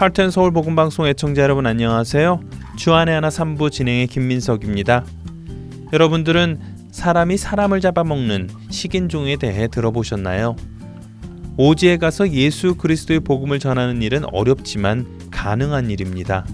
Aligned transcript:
하트앤 0.00 0.30
서울 0.30 0.50
복음 0.50 0.76
방송 0.76 1.06
애청자 1.06 1.42
여러분 1.42 1.66
안녕하세요. 1.66 2.40
주안의 2.76 3.16
하나 3.16 3.28
3부 3.28 3.70
진행의 3.70 4.06
김민석입니다. 4.06 5.04
여러분들은 5.92 6.58
사람이 6.90 7.36
사람을 7.36 7.82
잡아먹는 7.82 8.48
식인종에 8.70 9.36
대해 9.36 9.68
들어보셨나요? 9.68 10.56
오지에 11.58 11.98
가서 11.98 12.30
예수 12.30 12.76
그리스도의 12.76 13.20
복음을 13.20 13.58
전하는 13.58 14.00
일은 14.00 14.24
어렵지만 14.32 15.28
가능한 15.30 15.90
일입니다. 15.90 16.46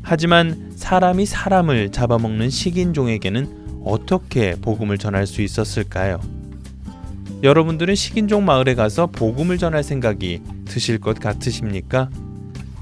하지만 0.00 0.72
사람이 0.74 1.26
사람을 1.26 1.92
잡아먹는 1.92 2.48
식인종에게는 2.48 3.82
어떻게 3.84 4.54
복음을 4.54 4.96
전할 4.96 5.26
수 5.26 5.42
있었을까요? 5.42 6.18
여러분들은 7.42 7.94
식인종 7.94 8.46
마을에 8.46 8.74
가서 8.74 9.06
복음을 9.08 9.58
전할 9.58 9.82
생각이 9.82 10.40
드실 10.64 10.98
것 10.98 11.20
같으십니까? 11.20 12.08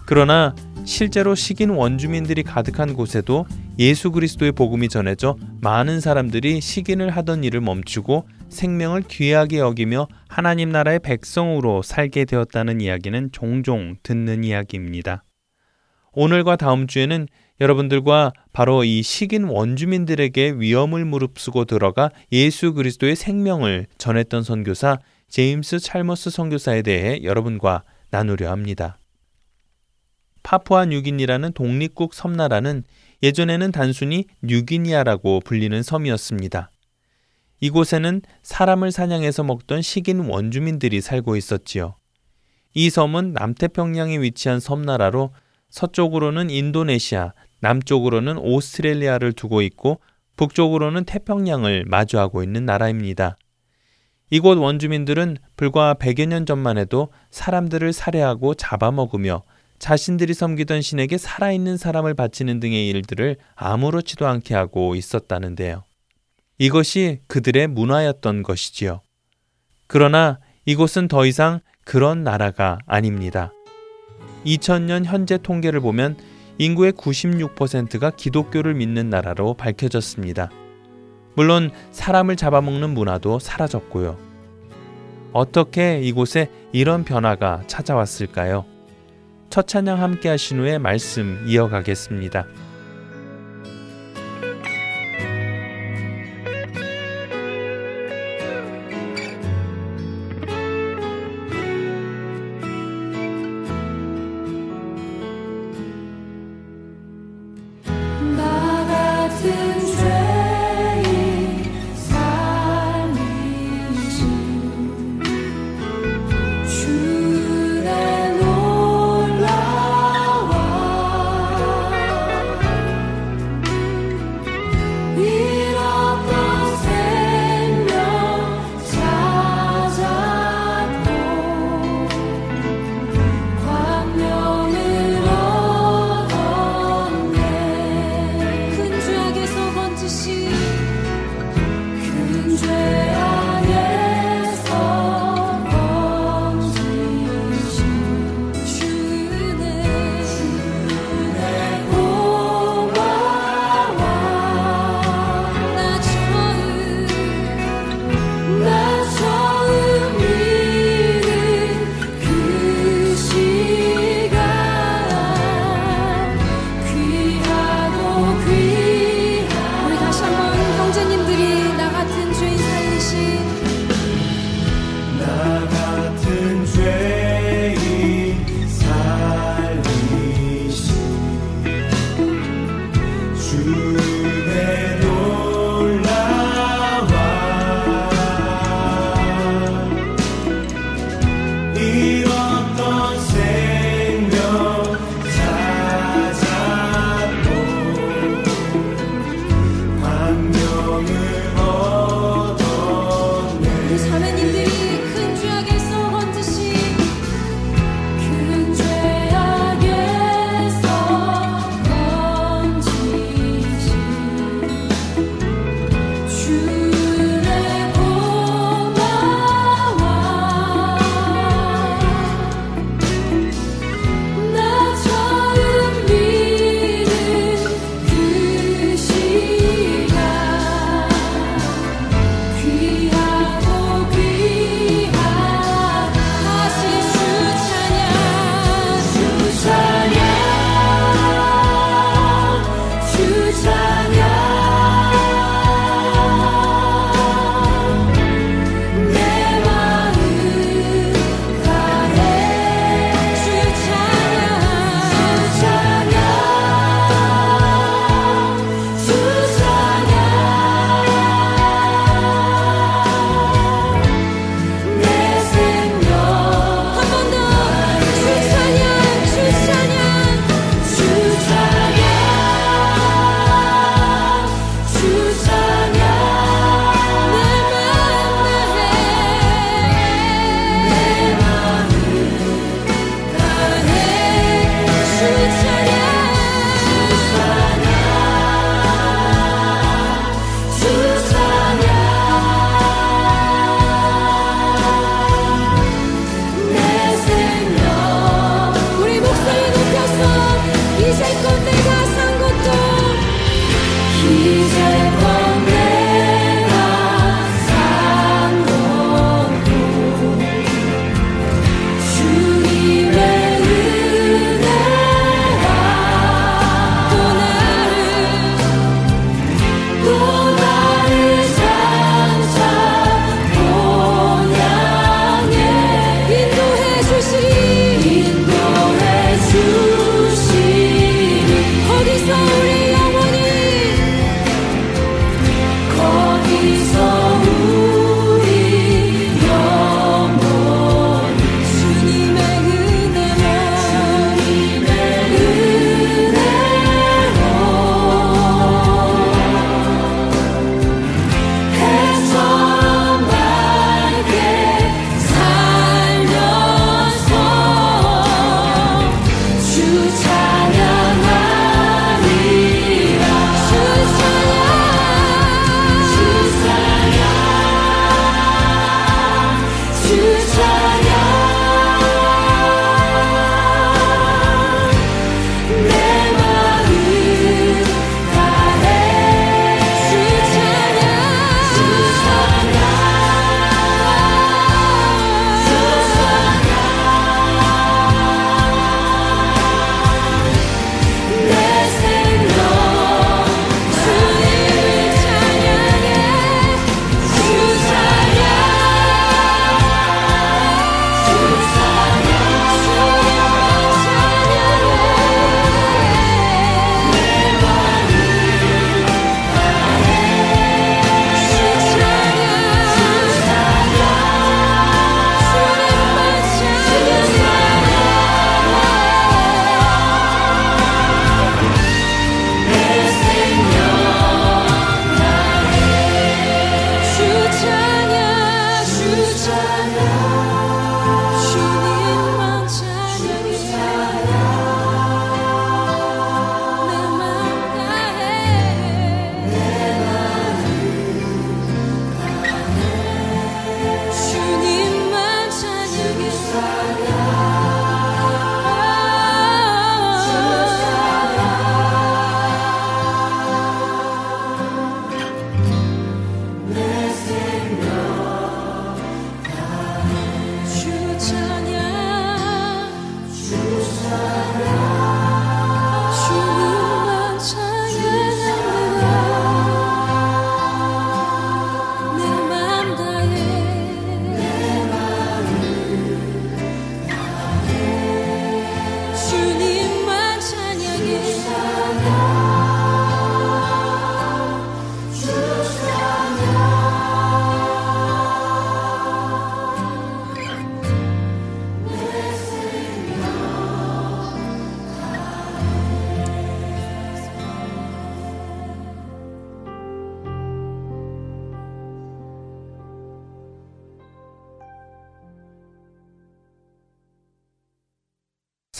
그러나 0.06 0.54
실제로 0.84 1.34
식인 1.34 1.70
원주민들이 1.70 2.42
가득한 2.42 2.92
곳에도 2.92 3.46
예수 3.78 4.10
그리스도의 4.10 4.52
복음이 4.52 4.88
전해져 4.88 5.36
많은 5.62 6.00
사람들이 6.00 6.60
식인을 6.60 7.10
하던 7.10 7.42
일을 7.42 7.62
멈추고 7.62 8.28
생명을 8.50 9.02
귀하게 9.08 9.58
여기며 9.58 10.06
하나님 10.28 10.70
나라의 10.70 11.00
백성으로 11.00 11.82
살게 11.82 12.26
되었다는 12.26 12.82
이야기는 12.82 13.30
종종 13.32 13.96
듣는 14.02 14.44
이야기입니다. 14.44 15.24
오늘과 16.12 16.56
다음 16.56 16.86
주에는 16.86 17.26
여러분들과 17.60 18.32
바로 18.52 18.84
이 18.84 19.02
식인 19.02 19.44
원주민들에게 19.44 20.54
위험을 20.58 21.04
무릅쓰고 21.04 21.64
들어가 21.64 22.10
예수 22.30 22.74
그리스도의 22.74 23.16
생명을 23.16 23.86
전했던 23.96 24.42
선교사 24.42 24.98
제임스 25.28 25.78
찰머스 25.80 26.30
선교사에 26.30 26.82
대해 26.82 27.20
여러분과 27.24 27.82
나누려 28.10 28.50
합니다. 28.50 28.98
파푸아 30.44 30.84
뉴기니라는 30.84 31.52
독립국 31.52 32.14
섬나라는 32.14 32.84
예전에는 33.24 33.72
단순히 33.72 34.26
뉴기니아라고 34.42 35.40
불리는 35.40 35.82
섬이었습니다. 35.82 36.70
이곳에는 37.60 38.22
사람을 38.42 38.92
사냥해서 38.92 39.42
먹던 39.42 39.82
식인 39.82 40.20
원주민들이 40.20 41.00
살고 41.00 41.36
있었지요. 41.36 41.96
이 42.74 42.90
섬은 42.90 43.32
남태평양에 43.32 44.18
위치한 44.18 44.60
섬나라로 44.60 45.32
서쪽으로는 45.70 46.50
인도네시아, 46.50 47.32
남쪽으로는 47.60 48.36
오스트레일리아를 48.38 49.32
두고 49.32 49.62
있고 49.62 50.00
북쪽으로는 50.36 51.04
태평양을 51.04 51.84
마주하고 51.86 52.42
있는 52.42 52.66
나라입니다. 52.66 53.36
이곳 54.30 54.58
원주민들은 54.58 55.38
불과 55.56 55.94
100여 55.94 56.26
년 56.26 56.44
전만 56.44 56.76
해도 56.76 57.08
사람들을 57.30 57.92
살해하고 57.92 58.54
잡아먹으며 58.54 59.42
자신들이 59.84 60.32
섬기던 60.32 60.80
신에게 60.80 61.18
살아있는 61.18 61.76
사람을 61.76 62.14
바치는 62.14 62.58
등의 62.58 62.88
일들을 62.88 63.36
아무렇지도 63.54 64.26
않게 64.26 64.54
하고 64.54 64.94
있었다는데요. 64.94 65.84
이것이 66.56 67.20
그들의 67.26 67.66
문화였던 67.66 68.44
것이지요. 68.44 69.02
그러나 69.86 70.38
이곳은 70.64 71.08
더 71.08 71.26
이상 71.26 71.60
그런 71.84 72.24
나라가 72.24 72.78
아닙니다. 72.86 73.52
2000년 74.46 75.04
현재 75.04 75.36
통계를 75.36 75.80
보면 75.80 76.16
인구의 76.56 76.92
96%가 76.92 78.08
기독교를 78.08 78.72
믿는 78.72 79.10
나라로 79.10 79.52
밝혀졌습니다. 79.52 80.50
물론 81.34 81.70
사람을 81.90 82.36
잡아먹는 82.36 82.88
문화도 82.88 83.38
사라졌고요. 83.38 84.16
어떻게 85.34 86.00
이곳에 86.00 86.48
이런 86.72 87.04
변화가 87.04 87.64
찾아왔을까요? 87.66 88.73
첫 89.54 89.68
찬양 89.68 90.02
함께 90.02 90.30
하신 90.30 90.58
후에 90.58 90.78
말씀 90.78 91.40
이어가겠습니다. 91.46 92.44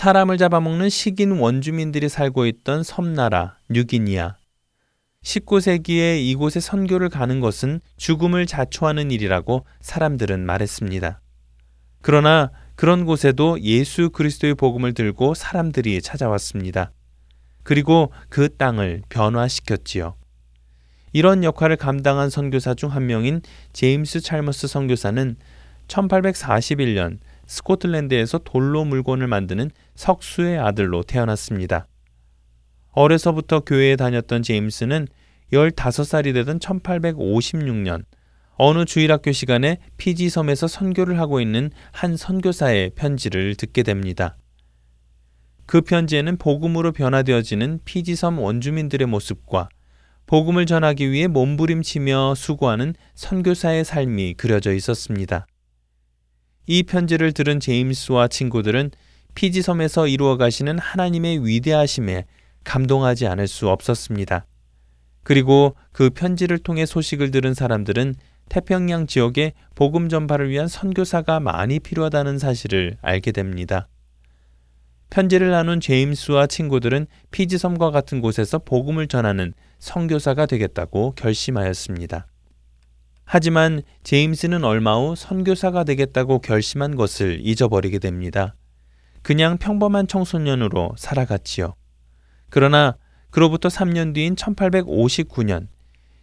사람을 0.04 0.36
잡아먹는 0.36 0.90
식인 0.90 1.30
원주민들이 1.38 2.10
살고 2.10 2.44
있던 2.44 2.82
섬나라 2.82 3.56
뉴기니아. 3.70 4.36
19세기에 5.22 6.22
이곳에 6.22 6.60
선교를 6.60 7.08
가는 7.08 7.40
것은 7.40 7.80
죽음을 7.96 8.44
자초하는 8.44 9.10
일이라고 9.10 9.64
사람들은 9.80 10.44
말했습니다. 10.44 11.22
그러나 12.02 12.50
그런 12.74 13.06
곳에도 13.06 13.58
예수 13.62 14.10
그리스도의 14.10 14.56
복음을 14.56 14.92
들고 14.92 15.32
사람들이 15.32 16.02
찾아왔습니다. 16.02 16.92
그리고 17.62 18.12
그 18.28 18.54
땅을 18.54 19.04
변화시켰지요. 19.08 20.16
이런 21.14 21.42
역할을 21.44 21.76
감당한 21.76 22.28
선교사 22.28 22.74
중 22.74 22.90
한 22.90 23.06
명인 23.06 23.40
제임스 23.72 24.20
찰머스 24.20 24.66
선교사는 24.66 25.36
1841년 25.88 27.20
스코틀랜드에서 27.46 28.38
돌로 28.38 28.84
물건을 28.84 29.26
만드는 29.26 29.70
석수의 29.94 30.58
아들로 30.58 31.02
태어났습니다. 31.02 31.86
어려서부터 32.92 33.60
교회에 33.60 33.96
다녔던 33.96 34.42
제임스는 34.42 35.08
15살이 35.52 36.34
되던 36.34 36.58
1856년 36.58 38.04
어느 38.56 38.84
주일학교 38.84 39.32
시간에 39.32 39.78
피지 39.96 40.30
섬에서 40.30 40.68
선교를 40.68 41.18
하고 41.18 41.40
있는 41.40 41.70
한 41.92 42.16
선교사의 42.16 42.90
편지를 42.94 43.56
듣게 43.56 43.82
됩니다. 43.82 44.36
그 45.66 45.80
편지에는 45.80 46.36
복음으로 46.36 46.92
변화되어지는 46.92 47.80
피지 47.84 48.16
섬 48.16 48.38
원주민들의 48.38 49.06
모습과 49.08 49.68
복음을 50.26 50.66
전하기 50.66 51.10
위해 51.10 51.26
몸부림치며 51.26 52.34
수고하는 52.36 52.94
선교사의 53.14 53.84
삶이 53.84 54.34
그려져 54.34 54.72
있었습니다. 54.72 55.46
이 56.66 56.82
편지를 56.82 57.32
들은 57.32 57.60
제임스와 57.60 58.28
친구들은 58.28 58.90
피지 59.34 59.62
섬에서 59.62 60.06
이루어 60.06 60.36
가시는 60.36 60.78
하나님의 60.78 61.46
위대하심에 61.46 62.24
감동하지 62.64 63.26
않을 63.26 63.48
수 63.48 63.68
없었습니다. 63.68 64.46
그리고 65.22 65.74
그 65.92 66.10
편지를 66.10 66.58
통해 66.58 66.86
소식을 66.86 67.30
들은 67.30 67.54
사람들은 67.54 68.14
태평양 68.48 69.06
지역에 69.06 69.52
복음 69.74 70.08
전파를 70.08 70.50
위한 70.50 70.68
선교사가 70.68 71.40
많이 71.40 71.80
필요하다는 71.80 72.38
사실을 72.38 72.96
알게 73.00 73.32
됩니다. 73.32 73.88
편지를 75.10 75.50
나눈 75.50 75.80
제임스와 75.80 76.46
친구들은 76.46 77.06
피지섬과 77.30 77.90
같은 77.90 78.20
곳에서 78.20 78.58
복음을 78.58 79.06
전하는 79.06 79.54
선교사가 79.78 80.46
되겠다고 80.46 81.12
결심하였습니다. 81.16 82.26
하지만 83.24 83.82
제임스는 84.02 84.64
얼마 84.64 84.96
후 84.96 85.14
선교사가 85.16 85.84
되겠다고 85.84 86.40
결심한 86.40 86.94
것을 86.94 87.40
잊어버리게 87.42 87.98
됩니다. 87.98 88.54
그냥 89.22 89.56
평범한 89.56 90.06
청소년으로 90.06 90.94
살아갔지요. 90.98 91.74
그러나 92.50 92.96
그로부터 93.30 93.68
3년 93.68 94.14
뒤인 94.14 94.36
1859년 94.36 95.68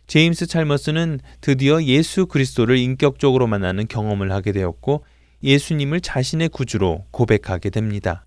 제임스 0.07 0.47
찰머스는 0.47 1.19
드디어 1.41 1.81
예수 1.83 2.25
그리스도를 2.27 2.77
인격적으로 2.77 3.47
만나는 3.47 3.87
경험을 3.87 4.31
하게 4.31 4.51
되었고 4.51 5.03
예수님을 5.43 6.01
자신의 6.01 6.49
구주로 6.49 7.05
고백하게 7.11 7.69
됩니다. 7.69 8.25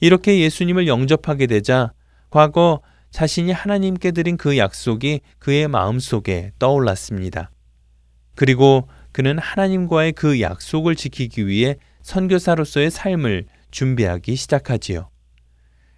이렇게 0.00 0.38
예수님을 0.40 0.86
영접하게 0.86 1.46
되자 1.46 1.92
과거 2.30 2.82
자신이 3.10 3.52
하나님께 3.52 4.12
드린 4.12 4.36
그 4.36 4.58
약속이 4.58 5.20
그의 5.38 5.68
마음속에 5.68 6.52
떠올랐습니다. 6.58 7.50
그리고 8.36 8.88
그는 9.10 9.38
하나님과의 9.38 10.12
그 10.12 10.40
약속을 10.40 10.94
지키기 10.94 11.48
위해 11.48 11.76
선교사로서의 12.02 12.90
삶을 12.92 13.46
준비하기 13.72 14.36
시작하지요. 14.36 15.08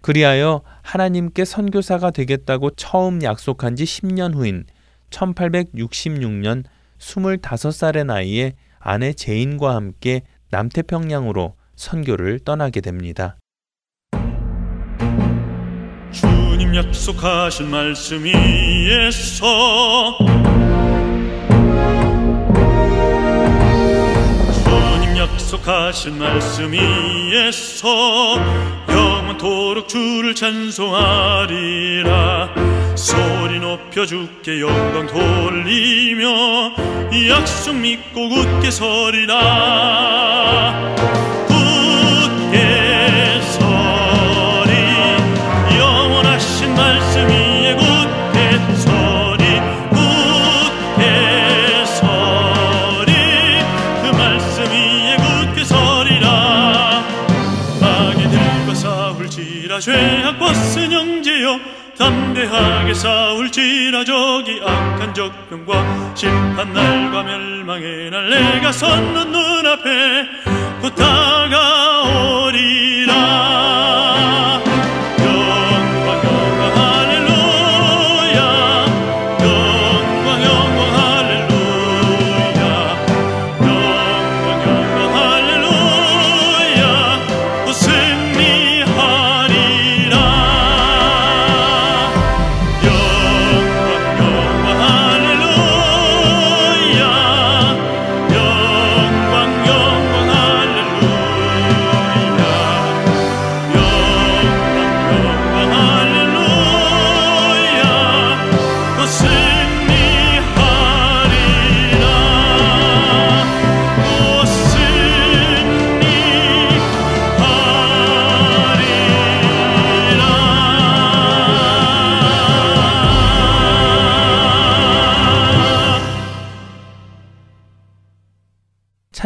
그리하여 0.01 0.61
하나님께 0.81 1.45
선교사가 1.45 2.11
되겠다고 2.11 2.71
처음 2.71 3.21
약속한 3.21 3.75
지 3.75 3.83
10년 3.83 4.33
후인 4.33 4.65
1866년 5.09 6.63
25살의 6.97 8.05
나이에 8.05 8.53
아내 8.79 9.13
제인과 9.13 9.75
함께 9.75 10.21
남태평양으로 10.51 11.55
선교를 11.75 12.39
떠나게 12.39 12.81
됩니다. 12.81 13.37
주님 16.11 16.75
약속하신 16.75 17.69
말씀 17.69 18.23
위에서 18.23 20.17
약속하신 25.33 26.17
말씀 26.19 26.71
위에서 26.71 28.37
영원토록 28.89 29.87
주를 29.87 30.35
찬송하리라. 30.35 32.09
소리 32.95 33.59
높여 33.59 34.05
주께 34.05 34.59
영광 34.61 35.07
돌리며 35.07 36.73
약속 37.29 37.75
믿고 37.75 38.27
굳게 38.29 38.71
서리라 38.71 39.35
담대하게 62.39 62.93
싸울지라 62.93 64.05
저기 64.05 64.61
악한 64.63 65.13
적병과 65.13 66.15
심판날과 66.15 67.23
멸망의 67.23 68.09
날 68.11 68.29
내가 68.29 68.71
섰는 68.71 69.31
눈앞에 69.31 70.25
곧 70.81 70.95
다가오리라 70.95 71.99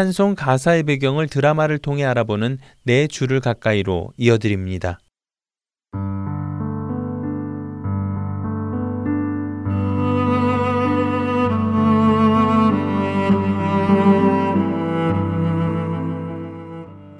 찬송 0.03 0.36
가사의 0.36 0.83
배경을 0.83 1.27
드라마를 1.27 1.77
통해 1.77 2.03
알아보는 2.03 2.57
내 2.83 3.07
주를 3.07 3.39
가까이로 3.39 4.12
이어드립니다. 4.17 5.00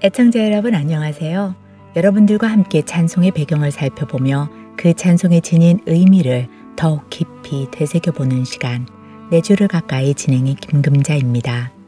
애청자 0.04 0.44
여러분 0.44 0.76
안녕하세요. 0.76 1.56
여러분들과 1.96 2.48
함께 2.48 2.82
찬송의 2.82 3.32
배경을 3.32 3.72
살펴보며 3.72 4.50
그 4.76 4.94
찬송에 4.94 5.40
지닌 5.40 5.80
의미를 5.86 6.50
더욱 6.76 7.10
깊이 7.10 7.72
되새겨보는 7.72 8.44
시간 8.44 8.86
내 9.32 9.40
주를 9.40 9.70
가까이 9.70 10.14
진행의 10.14 10.56
김금자입니다. 10.56 11.83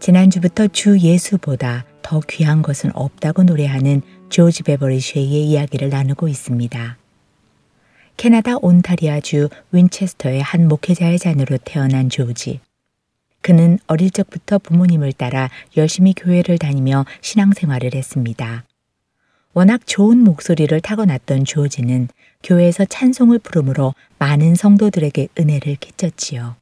지난주부터 0.00 0.68
주 0.68 0.98
예수보다 0.98 1.84
더 2.00 2.20
귀한 2.20 2.62
것은 2.62 2.90
없다고 2.94 3.42
노래하는 3.42 4.00
조지 4.30 4.62
베버리 4.62 4.98
쉐이의 4.98 5.46
이야기를 5.46 5.90
나누고 5.90 6.26
있습니다. 6.26 6.96
캐나다 8.16 8.56
온타리아주 8.56 9.50
윈체스터의 9.72 10.42
한 10.42 10.68
목회자의 10.68 11.18
자녀로 11.18 11.58
태어난 11.64 12.08
조지. 12.08 12.60
그는 13.42 13.78
어릴 13.86 14.10
적부터 14.10 14.58
부모님을 14.58 15.12
따라 15.12 15.50
열심히 15.76 16.14
교회를 16.14 16.58
다니며 16.58 17.04
신앙생활을 17.20 17.94
했습니다. 17.94 18.64
워낙 19.52 19.86
좋은 19.86 20.18
목소리를 20.18 20.80
타고났던 20.80 21.44
조지는 21.44 22.08
교회에서 22.42 22.84
찬송을 22.84 23.38
부름으로 23.40 23.94
많은 24.18 24.54
성도들에게 24.54 25.28
은혜를 25.38 25.76
끼쳤지요. 25.76 26.59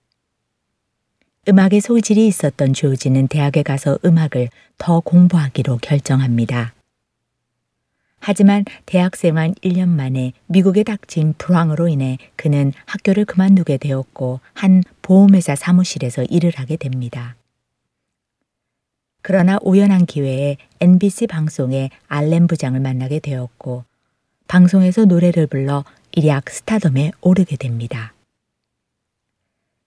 음악의 1.48 1.80
소질이 1.80 2.26
있었던 2.26 2.74
조지는 2.74 3.26
대학에 3.26 3.62
가서 3.62 3.98
음악을 4.04 4.50
더 4.76 5.00
공부하기로 5.00 5.78
결정합니다. 5.78 6.74
하지만 8.20 8.66
대학생활 8.84 9.52
1년 9.62 9.88
만에 9.88 10.32
미국에 10.46 10.82
닥친 10.82 11.34
불황으로 11.38 11.88
인해 11.88 12.18
그는 12.36 12.74
학교를 12.84 13.24
그만두게 13.24 13.78
되었고 13.78 14.40
한 14.52 14.82
보험회사 15.00 15.54
사무실에서 15.54 16.24
일을 16.24 16.52
하게 16.56 16.76
됩니다. 16.76 17.36
그러나 19.22 19.58
우연한 19.62 20.04
기회에 20.04 20.58
NBC 20.80 21.28
방송에 21.28 21.88
알렌 22.08 22.46
부장을 22.46 22.78
만나게 22.78 23.20
되었고 23.20 23.84
방송에서 24.48 25.06
노래를 25.06 25.46
불러 25.46 25.84
일약 26.12 26.50
스타덤에 26.50 27.12
오르게 27.22 27.56
됩니다. 27.56 28.12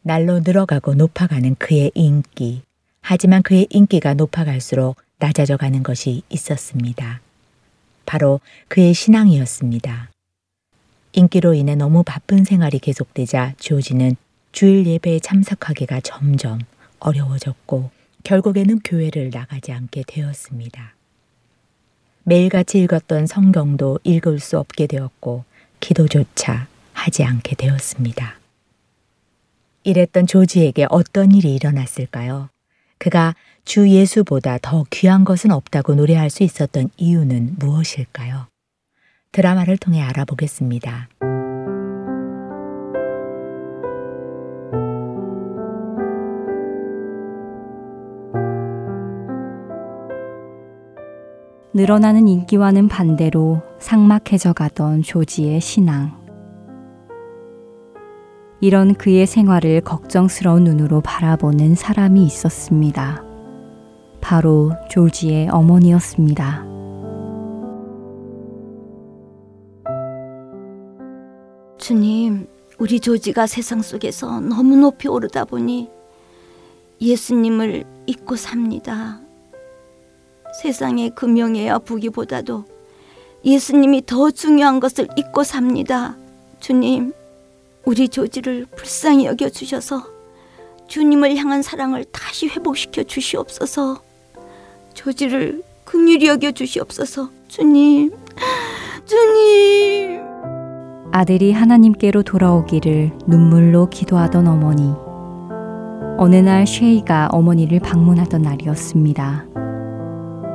날로 0.04 0.40
늘어가고 0.40 0.96
높아가는 0.96 1.56
그의 1.56 1.92
인기. 1.94 2.64
하지만 3.02 3.44
그의 3.44 3.68
인기가 3.70 4.14
높아갈수록 4.14 4.98
낮아져 5.20 5.58
가는 5.58 5.84
것이 5.84 6.24
있었습니다. 6.30 7.22
바로 8.06 8.40
그의 8.68 8.94
신앙이었습니다. 8.94 10.10
인기로 11.14 11.54
인해 11.54 11.76
너무 11.76 12.04
바쁜 12.04 12.44
생활이 12.44 12.80
계속되자 12.80 13.54
조지는 13.58 14.16
주일 14.52 14.88
예배에 14.88 15.20
참석하기가 15.20 16.02
점점 16.02 16.60
어려워졌고 17.00 17.92
결국에는 18.24 18.80
교회를 18.84 19.30
나가지 19.32 19.72
않게 19.72 20.04
되었습니다. 20.08 20.96
매일같이 22.24 22.80
읽었던 22.82 23.28
성경도 23.28 24.00
읽을 24.04 24.40
수 24.40 24.58
없게 24.58 24.88
되었고 24.88 25.44
기도조차 25.80 26.68
하지 26.94 27.24
않게 27.24 27.56
되었습니다. 27.56 28.41
이랬던 29.84 30.28
조지에게 30.28 30.88
어떤 30.90 31.32
일이 31.32 31.56
일어났을까요? 31.56 32.50
그가 32.98 33.36
주 33.66 33.90
예수보다 33.90 34.60
더 34.62 34.86
귀한 34.90 35.24
것은 35.24 35.52
없다고 35.52 35.96
노래할 35.96 36.30
수 36.30 36.44
있었던 36.44 36.90
이유는 36.98 37.56
무엇일까요? 37.60 38.48
드라마를 39.32 39.78
통해 39.78 40.02
알아보겠습니다. 40.02 41.10
늘어나는 51.74 52.28
인기와는 52.28 52.90
반대로 52.90 53.62
삭막해져 53.80 54.54
가던 54.54 55.04
조지의 55.04 55.62
신앙. 55.62 56.21
이런 58.64 58.94
그의 58.94 59.26
생활을 59.26 59.82
걱정스러운 59.82 60.66
눈으로 60.66 61.02
바라보는 61.02 61.74
사람이 61.74 62.24
있었습니다. 62.26 63.24
바로 64.22 64.72
조지의 64.88 65.50
어머니였습니다. 65.50 66.64
주님, 71.80 72.48
우리 72.78 73.00
조지가 73.00 73.48
세상 73.48 73.82
속에서 73.82 74.40
너무 74.40 74.76
높이 74.76 75.08
오르다 75.08 75.46
보니 75.46 75.90
예수님을 77.02 77.84
잊고 78.06 78.36
삽니다. 78.36 79.22
세상의 80.62 81.16
금명예와 81.16 81.80
부귀보다도 81.80 82.66
예수님이 83.44 84.06
더 84.06 84.30
중요한 84.30 84.80
것을 84.80 85.08
잊고 85.18 85.44
삽니다. 85.44 86.16
주님, 86.60 87.14
우리 87.86 88.08
조지를 88.08 88.66
불쌍히 88.76 89.26
여겨 89.26 89.50
주셔서 89.50 90.04
주님을 90.88 91.36
향한 91.38 91.62
사랑을 91.62 92.06
다시 92.06 92.48
회복시켜 92.48 93.04
주시옵소서. 93.04 94.02
조지를 94.94 95.64
긍휼히 95.86 96.28
여겨 96.28 96.52
주시옵소서. 96.52 97.30
주님, 97.48 98.12
주님. 99.06 100.22
아들이 101.12 101.52
하나님께로 101.52 102.24
돌아오기를 102.24 103.12
눈물로 103.28 103.90
기도하던 103.90 104.48
어머니. 104.48 104.94
어느 106.18 106.36
날 106.36 106.68
쉐이가 106.68 107.30
어머니를 107.32 107.80
방문하던 107.80 108.42
날이었습니다. 108.42 109.46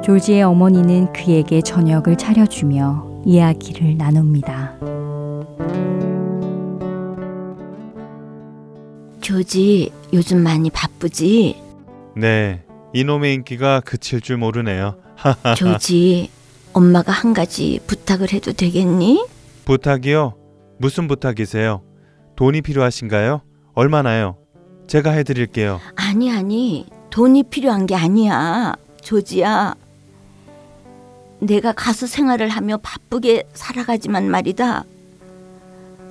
졸지의 0.04 0.42
어머니는 0.45 1.12
그에게 1.12 1.61
저녁을 1.61 2.16
차려주며 2.16 3.23
이야기를 3.25 3.97
나눕니다. 3.97 4.95
조지, 9.26 9.90
요즘 10.12 10.40
많이 10.45 10.71
바쁘지? 10.71 11.61
네, 12.14 12.62
이놈의 12.95 13.35
인기가 13.35 13.80
그칠 13.80 14.21
줄 14.21 14.37
모르네요. 14.37 14.95
조지, 15.59 16.30
엄마가 16.73 17.11
한 17.11 17.35
가지 17.35 17.80
부탁을 17.88 18.33
해도 18.33 18.52
되겠니? 18.52 19.26
부탁이요? 19.64 20.35
무슨 20.78 21.09
부탁이세요? 21.09 21.83
돈이 22.36 22.62
필요하신가요? 22.62 23.43
얼마나요? 23.75 24.36
제가 24.86 25.10
해드릴게요. 25.10 25.80
아니, 25.97 26.30
아니, 26.30 26.86
돈이 27.10 27.43
필요한 27.50 27.86
게 27.89 27.97
아니야. 27.97 28.76
조지야. 29.02 29.75
내가 31.41 31.73
가수 31.73 32.06
생활을 32.06 32.49
하며 32.49 32.76
바쁘게 32.76 33.49
살아가지만 33.54 34.30
말이다. 34.30 34.84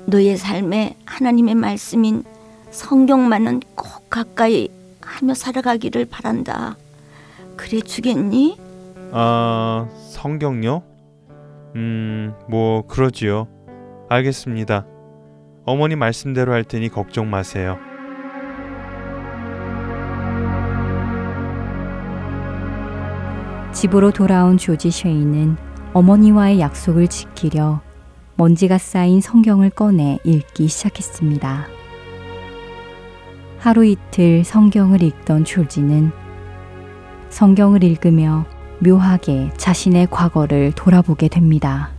너의 0.07 0.35
삶에 0.35 0.97
하나님의 1.05 1.55
말씀인 1.55 2.25
성경만은 2.75 3.61
꼭 3.73 4.09
가까이 4.09 4.67
하며 5.01 5.33
살아가기를 5.33 6.05
바란다. 6.05 6.75
그래 7.55 7.79
주겠니? 7.79 8.57
아, 9.11 9.87
성경요? 10.11 10.83
음, 11.75 12.33
뭐 12.49 12.85
그러지요. 12.85 13.47
알겠습니다. 14.09 14.85
어머니 15.63 15.95
말씀대로 15.95 16.51
할 16.51 16.63
테니 16.65 16.89
걱정 16.89 17.29
마세요. 17.29 17.77
집으로 23.71 24.11
돌아온 24.11 24.57
조지 24.57 24.91
쉐이는 24.91 25.57
어머니와의 25.93 26.59
약속을 26.59 27.07
지키려 27.07 27.79
먼지가 28.35 28.77
쌓인 28.77 29.21
성경을 29.21 29.69
꺼내 29.69 30.19
읽기 30.25 30.67
시작했습니다. 30.67 31.74
하루 33.65 33.83
이틀 33.83 34.43
성경을 34.43 35.01
읽던 35.01 35.43
조지는 35.43 36.11
성경을 37.29 37.83
읽으며 37.83 38.45
묘하게 38.77 39.49
자신의 39.57 40.09
과거를 40.11 40.73
돌아보게 40.73 41.29
됩니다. 41.29 41.89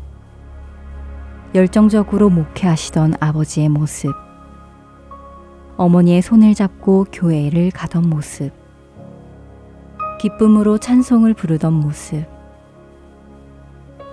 열정적으로 1.56 2.30
목회하시던 2.30 3.14
아버지의 3.18 3.68
모습, 3.68 4.12
어머니의 5.76 6.22
손을 6.22 6.54
잡고 6.54 7.06
교회를 7.10 7.72
가던 7.72 8.10
모습, 8.10 8.52
기쁨으로 10.20 10.78
찬송을 10.78 11.34
부르던 11.34 11.72
모습, 11.72 12.26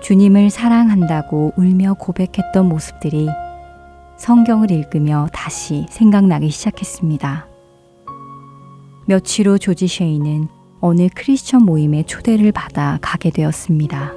주님을 0.02 0.50
사랑한다고 0.50 1.54
울며 1.56 1.94
고백했던 2.00 2.68
모습들이 2.68 3.30
성경을 4.24 4.72
읽으며 4.72 5.28
다시 5.34 5.86
생각나기 5.90 6.50
시작했습니다. 6.50 7.46
며칠 9.06 9.50
후 9.50 9.60
조지 9.60 9.86
쉐이는 9.88 10.48
어느 10.80 11.10
크리스천 11.14 11.66
모임에 11.66 12.04
초대를 12.04 12.54
받아 12.54 13.00
가게 13.02 13.32
되었습니다. 13.32 14.14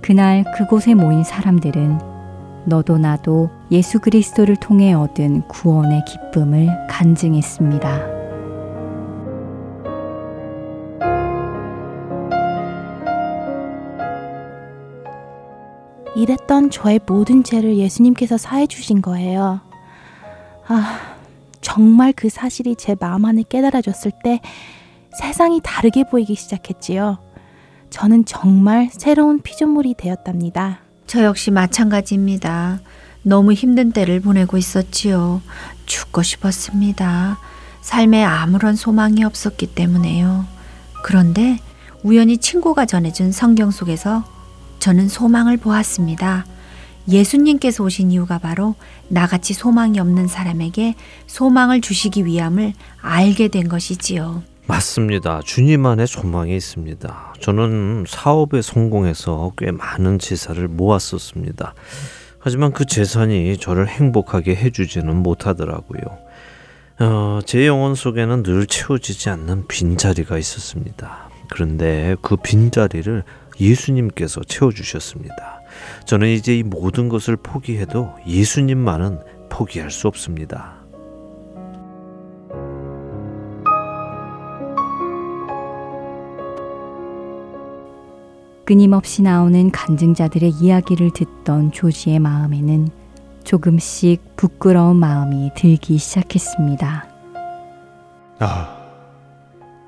그날 0.00 0.42
그곳에 0.56 0.94
모인 0.94 1.22
사람들은 1.22 1.98
너도 2.64 2.96
나도 2.96 3.50
예수 3.70 4.00
그리스도를 4.00 4.56
통해 4.56 4.94
얻은 4.94 5.42
구원의 5.48 6.06
기쁨을 6.06 6.86
간증했습니다. 6.88 8.13
이랬던 16.16 16.70
저의 16.70 17.00
모든 17.06 17.42
죄를 17.42 17.76
예수님께서 17.76 18.38
사해 18.38 18.66
주신 18.66 19.02
거예요. 19.02 19.60
아, 20.68 20.98
정말 21.60 22.12
그 22.12 22.28
사실이 22.28 22.76
제 22.76 22.94
마음 22.98 23.24
안에 23.24 23.44
깨달아졌을 23.48 24.12
때 24.22 24.40
세상이 25.18 25.60
다르게 25.62 26.04
보이기 26.04 26.34
시작했지요. 26.34 27.18
저는 27.90 28.24
정말 28.24 28.88
새로운 28.92 29.40
피조물이 29.40 29.94
되었답니다. 29.94 30.80
저 31.06 31.22
역시 31.24 31.50
마찬가지입니다. 31.50 32.80
너무 33.22 33.52
힘든 33.52 33.92
때를 33.92 34.20
보내고 34.20 34.56
있었지요. 34.56 35.40
죽고 35.86 36.22
싶었습니다. 36.22 37.38
삶에 37.80 38.24
아무런 38.24 38.76
소망이 38.76 39.24
없었기 39.24 39.74
때문에요. 39.74 40.44
그런데 41.02 41.58
우연히 42.02 42.38
친구가 42.38 42.86
전해준 42.86 43.32
성경 43.32 43.70
속에서 43.70 44.24
저는 44.84 45.08
소망을 45.08 45.56
보았습니다. 45.56 46.44
예수님께서 47.08 47.82
오신 47.84 48.10
이유가 48.10 48.36
바로 48.36 48.74
나같이 49.08 49.54
소망이 49.54 49.98
없는 49.98 50.26
사람에게 50.26 50.94
소망을 51.26 51.80
주시기 51.80 52.26
위함을 52.26 52.74
알게 53.00 53.48
된 53.48 53.70
것이지요. 53.70 54.42
맞습니다. 54.66 55.40
주님 55.42 55.86
안에 55.86 56.04
소망이 56.04 56.54
있습니다. 56.54 57.34
저는 57.40 58.04
사업에 58.06 58.60
성공해서 58.60 59.52
꽤 59.56 59.70
많은 59.70 60.18
재산을 60.18 60.68
모았었습니다. 60.68 61.72
하지만 62.38 62.72
그 62.72 62.84
재산이 62.84 63.56
저를 63.56 63.88
행복하게 63.88 64.54
해주지는 64.54 65.16
못하더라고요. 65.16 66.02
어, 67.00 67.40
제 67.46 67.66
영혼 67.66 67.94
속에는 67.94 68.42
늘 68.42 68.66
채워지지 68.66 69.30
않는 69.30 69.66
빈자리가 69.66 70.36
있었습니다. 70.36 71.30
그런데 71.48 72.16
그 72.20 72.36
빈자리를 72.36 73.22
예수님께서 73.60 74.42
채워주셨습니다. 74.42 75.60
저는 76.06 76.28
이제 76.28 76.56
이 76.56 76.62
모든 76.62 77.08
것을 77.08 77.36
포기해도 77.36 78.12
예수님만은 78.26 79.20
포기할 79.48 79.90
수 79.90 80.08
없습니다. 80.08 80.84
끊임없이 88.64 89.20
나오는 89.20 89.70
간증자들의 89.70 90.50
이야기를 90.50 91.10
듣던 91.12 91.70
조지의 91.72 92.18
마음에는 92.18 92.88
조금씩 93.44 94.36
부끄러운 94.36 94.96
마음이 94.96 95.50
들기 95.54 95.98
시작했습니다. 95.98 97.06
아, 98.38 98.73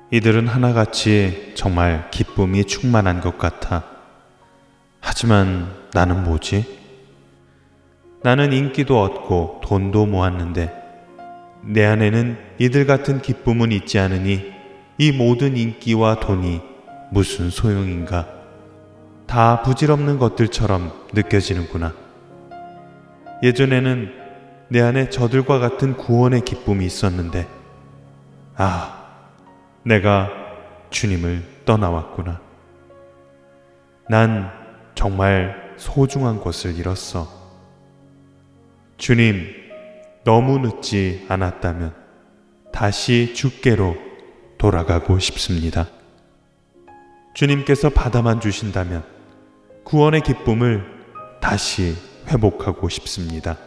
이들은 0.09 0.47
하나같이 0.47 1.51
정말 1.55 2.09
기쁨이 2.11 2.63
충만한 2.63 3.19
것 3.19 3.37
같아. 3.37 3.83
하지만 5.01 5.73
나는 5.93 6.23
뭐지? 6.23 6.77
나는 8.23 8.53
인기도 8.53 9.01
얻고 9.01 9.61
돈도 9.63 10.05
모았는데 10.05 10.73
내 11.63 11.85
안에는 11.85 12.37
이들 12.57 12.85
같은 12.85 13.21
기쁨은 13.21 13.73
있지 13.73 13.99
않으니 13.99 14.53
이 14.97 15.11
모든 15.11 15.57
인기와 15.57 16.21
돈이 16.21 16.61
무슨 17.11 17.49
소용인가? 17.49 18.27
다 19.27 19.61
부질없는 19.61 20.19
것들처럼 20.19 20.93
느껴지는구나. 21.13 21.93
예전에는 23.43 24.13
내 24.69 24.81
안에 24.81 25.09
저들과 25.09 25.59
같은 25.59 25.95
구원의 25.95 26.41
기쁨이 26.41 26.85
있었는데, 26.85 27.47
아, 28.55 28.96
내가 29.87 30.29
주님을 30.89 31.63
떠나왔구나. 31.63 32.41
난 34.09 34.51
정말 34.95 35.75
소중한 35.77 36.41
것을 36.41 36.77
잃었어. 36.77 37.27
주님, 38.97 39.47
너무 40.25 40.59
늦지 40.59 41.25
않았다면 41.29 41.93
다시 42.73 43.33
주께로 43.33 43.95
돌아가고 44.57 45.19
싶습니다. 45.19 45.87
주님께서 47.33 47.89
받아만 47.89 48.41
주신다면 48.41 49.05
구원의 49.85 50.21
기쁨을 50.21 50.83
다시 51.39 51.95
회복하고 52.27 52.89
싶습니다. 52.89 53.57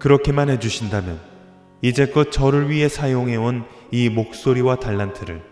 그렇게만 0.00 0.48
해주신다면 0.48 1.20
이제껏 1.82 2.32
저를 2.32 2.68
위해 2.68 2.88
사용해온 2.88 3.64
이 3.90 4.08
목소리와 4.08 4.76
달란트를 4.76 5.42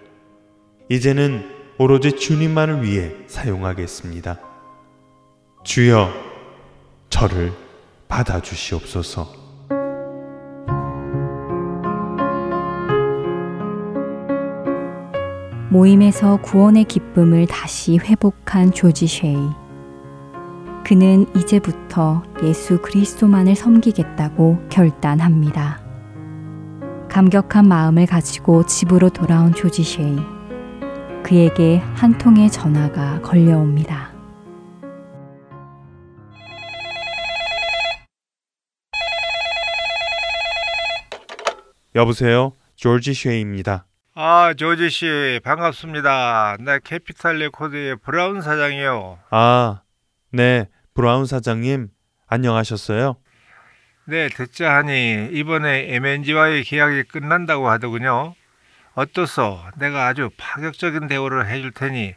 이제는 0.89 1.45
오로지 1.79 2.13
주님만을 2.13 2.83
위해 2.83 3.13
사용하겠습니다. 3.27 4.41
주여, 5.65 6.09
저를 7.11 7.53
받아주시옵소서. 8.09 9.49
모임에서 15.71 16.41
구원의 16.41 16.85
기쁨을 16.85 17.47
다시 17.47 17.99
회복한 17.99 18.73
조지 18.73 19.07
쉐이. 19.07 19.37
그는 20.85 21.27
이제부터 21.37 22.23
예수 22.43 22.81
그리스도만을 22.81 23.55
섬기겠다고 23.55 24.59
결단합니다. 24.71 25.88
감격한 27.09 27.67
마음을 27.67 28.07
가지고 28.07 28.65
집으로 28.67 29.11
돌아온 29.11 29.53
조지 29.55 29.83
쉐이. 29.83 30.17
그에게 31.25 31.79
한 31.95 32.17
통의 32.17 32.51
전화가 32.51 33.21
걸려옵니다. 33.23 34.13
여보세요, 41.95 42.53
조지 42.77 43.13
쉐이입니다. 43.13 43.87
아, 44.15 44.55
조지 44.57 44.91
씨, 44.91 45.41
반갑습니다. 45.43 46.57
나 46.61 46.79
캐피탈 46.79 47.39
레코드의 47.39 47.97
브라운 47.97 48.41
사장이요. 48.41 49.19
아, 49.31 49.83
네, 50.33 50.69
브라운 50.95 51.27
사장님, 51.27 51.89
안녕하셨어요? 52.27 53.17
네, 54.11 54.31
듣자 54.31 54.75
하니 54.75 55.29
이번에 55.33 55.95
MNG와의 55.95 56.65
계약이 56.65 57.03
끝난다고 57.09 57.69
하더군요. 57.69 58.35
어떠소? 58.95 59.61
내가 59.77 60.07
아주 60.07 60.31
파격적인 60.39 61.09
대우를 61.09 61.47
해줄 61.51 61.73
테니 61.73 62.15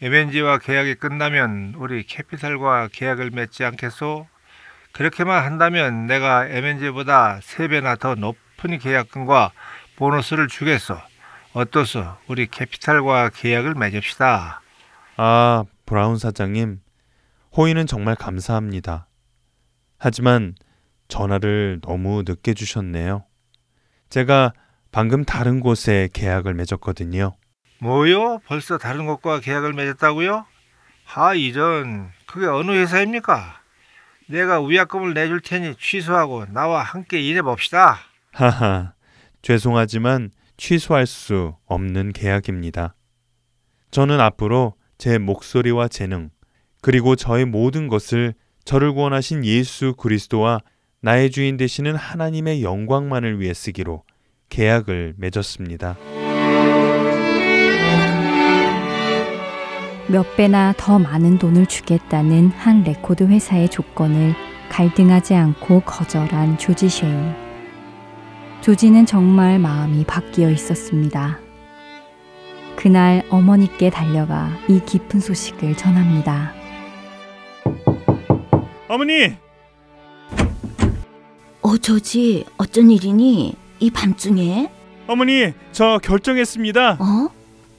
MNG와 0.00 0.56
계약이 0.56 0.94
끝나면 0.94 1.74
우리 1.76 2.04
캐피탈과 2.04 2.88
계약을 2.92 3.28
맺지 3.32 3.62
않겠소? 3.62 4.26
그렇게만 4.92 5.44
한다면 5.44 6.06
내가 6.06 6.46
MNG보다 6.46 7.40
3배나 7.40 8.00
더 8.00 8.14
높은 8.14 8.78
계약금과 8.78 9.52
보너스를 9.96 10.48
주겠소. 10.48 10.96
어떠소? 11.52 12.16
우리 12.28 12.46
캐피탈과 12.46 13.32
계약을 13.34 13.74
맺읍시다. 13.74 14.62
아, 15.18 15.64
브라운 15.84 16.16
사장님, 16.16 16.80
호의는 17.54 17.86
정말 17.86 18.14
감사합니다. 18.14 19.08
하지만 19.98 20.54
전화를 21.08 21.80
너무 21.82 22.22
늦게 22.26 22.54
주셨네요. 22.54 23.24
제가 24.10 24.52
방금 24.92 25.24
다른 25.24 25.60
곳에 25.60 26.08
계약을 26.12 26.54
맺었거든요. 26.54 27.36
뭐요? 27.80 28.40
벌써 28.46 28.78
다른 28.78 29.06
곳과 29.06 29.40
계약을 29.40 29.72
맺었다고요? 29.72 30.46
하, 31.04 31.34
이전 31.34 32.10
그게 32.26 32.46
어느 32.46 32.72
회사입니까? 32.72 33.60
내가 34.28 34.60
위약금을 34.60 35.14
내줄 35.14 35.40
테니 35.40 35.76
취소하고 35.76 36.46
나와 36.46 36.82
함께 36.82 37.20
일해 37.20 37.40
봅시다. 37.42 37.98
하하, 38.32 38.92
죄송하지만 39.40 40.30
취소할 40.58 41.06
수 41.06 41.56
없는 41.66 42.12
계약입니다. 42.12 42.94
저는 43.90 44.20
앞으로 44.20 44.74
제 44.98 45.16
목소리와 45.16 45.88
재능, 45.88 46.30
그리고 46.82 47.16
저의 47.16 47.46
모든 47.46 47.88
것을 47.88 48.34
저를 48.64 48.92
구원하신 48.92 49.44
예수 49.46 49.94
그리스도와 49.94 50.60
나의 51.00 51.30
주인 51.30 51.56
되시는 51.56 51.94
하나님의 51.94 52.62
영광만을 52.64 53.40
위해 53.40 53.54
쓰기로 53.54 54.02
계약을 54.48 55.14
맺었습니다. 55.16 55.96
몇 60.08 60.36
배나 60.36 60.74
더 60.76 60.98
많은 60.98 61.38
돈을 61.38 61.66
주겠다는 61.66 62.48
한 62.48 62.82
레코드 62.82 63.24
회사의 63.24 63.68
조건을 63.68 64.34
갈등하지 64.70 65.34
않고 65.34 65.80
거절한 65.80 66.58
조지 66.58 66.88
쉐이. 66.88 67.12
조지는 68.62 69.06
정말 69.06 69.58
마음이 69.58 70.04
바뀌어 70.04 70.50
있었습니다. 70.50 71.38
그날 72.74 73.22
어머니께 73.30 73.90
달려가 73.90 74.50
이 74.68 74.80
기쁜 74.84 75.20
소식을 75.20 75.76
전합니다. 75.76 76.52
어머니! 78.88 79.47
어, 81.68 81.76
조지, 81.76 82.46
어쩐 82.56 82.90
일이니? 82.90 83.54
이 83.80 83.90
밤중에? 83.90 84.70
어머니, 85.06 85.52
저 85.70 86.00
결정했습니다. 86.02 86.96
어? 86.98 87.28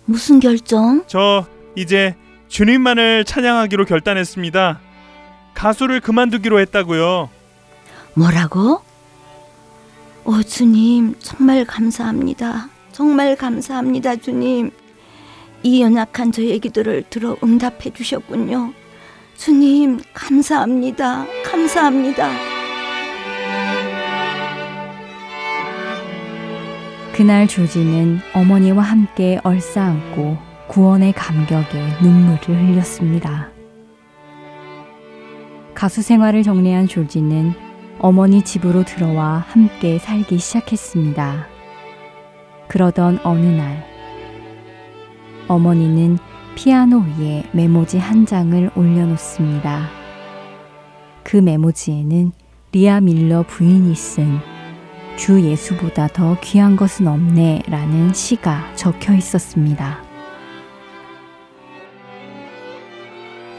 무슨 0.06 0.40
결정? 0.40 1.04
저 1.08 1.48
이제 1.76 2.16
주님만을 2.50 3.26
찬양하기로 3.26 3.86
결단했습니다. 3.86 4.80
가수를 5.56 6.02
그만두기로 6.02 6.60
했다고요. 6.60 7.32
뭐라고? 8.14 8.82
오, 10.24 10.44
주님, 10.44 11.16
정말 11.18 11.66
감사합니다. 11.66 12.70
정말 12.92 13.36
감사합니다, 13.36 14.18
주님. 14.18 14.70
이 15.64 15.82
연약한 15.82 16.32
저의 16.32 16.60
기도를 16.60 17.06
들어 17.10 17.36
응답해 17.44 17.90
주셨군요. 17.96 18.72
주님, 19.36 20.00
감사합니다. 20.14 21.26
감사합니다. 21.44 22.59
그날 27.20 27.50
조지는 27.50 28.20
어머니와 28.34 28.82
함께 28.82 29.42
얼싸안고 29.44 30.38
구원의 30.70 31.12
감격에 31.12 31.78
눈물을 32.02 32.40
흘렸습니다. 32.48 33.50
가수 35.74 36.02
생활을 36.02 36.44
정리한 36.44 36.88
졸지는 36.88 37.52
어머니 38.00 38.42
집으로 38.42 38.86
들어와 38.86 39.44
함께 39.50 40.00
살기 40.00 40.38
시작했습니다. 40.38 41.46
그러던 42.70 43.20
어느 43.26 43.48
날, 43.48 43.86
어머니는 45.50 46.20
피아노 46.56 47.04
위에 47.20 47.44
메모지 47.52 47.98
한 47.98 48.26
장을 48.26 48.72
올려놓습니다. 48.78 49.90
그 51.24 51.36
메모지에는 51.36 52.32
리아 52.72 53.02
밀러 53.02 53.44
부인이 53.44 53.94
쓴 53.94 54.40
주 55.20 55.44
예수보다 55.44 56.08
더 56.08 56.40
귀한 56.40 56.78
것은 56.78 57.06
없네 57.06 57.64
라는 57.68 58.14
시가 58.14 58.74
적혀 58.76 59.14
있었습니다. 59.16 60.02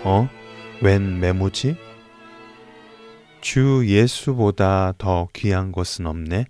어? 0.04 0.26
웬 0.80 1.20
메모지? 1.20 1.76
주 3.42 3.84
예수보다 3.86 4.94
더 4.96 5.28
귀한 5.34 5.70
것은 5.70 6.06
없네. 6.06 6.46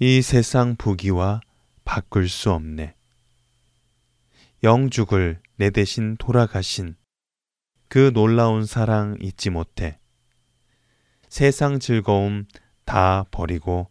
이 0.00 0.22
세상 0.22 0.74
부귀와 0.74 1.40
바꿀 1.84 2.28
수 2.28 2.50
없네. 2.50 2.96
영죽을 4.64 5.40
내 5.54 5.70
대신 5.70 6.16
돌아가신 6.16 6.96
그 7.86 8.10
놀라운 8.12 8.66
사랑 8.66 9.16
잊지 9.20 9.50
못해. 9.50 10.00
세상 11.28 11.78
즐거움 11.78 12.46
다 12.84 13.24
버리고 13.30 13.88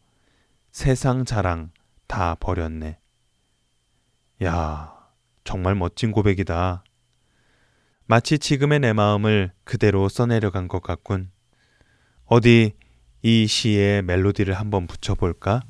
세상 0.71 1.25
자랑 1.25 1.71
다 2.07 2.35
버렸네. 2.35 2.99
야, 4.43 4.93
정말 5.43 5.75
멋진 5.75 6.11
고백이다. 6.11 6.83
마치 8.05 8.37
지금의 8.37 8.79
내 8.79 8.93
마음을 8.93 9.51
그대로 9.63 10.09
써내려간 10.09 10.67
것 10.67 10.81
같군. 10.81 11.31
어디 12.25 12.73
이 13.21 13.47
시의 13.47 14.01
멜로디를 14.01 14.53
한번 14.53 14.87
붙여볼까? 14.87 15.61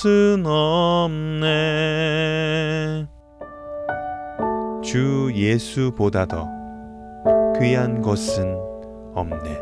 것은 0.00 0.46
없네. 0.46 1.46
주 4.82 5.30
예수보다 5.34 6.24
더 6.24 6.48
귀한 7.60 8.00
것은 8.00 8.56
없네. 9.14 9.58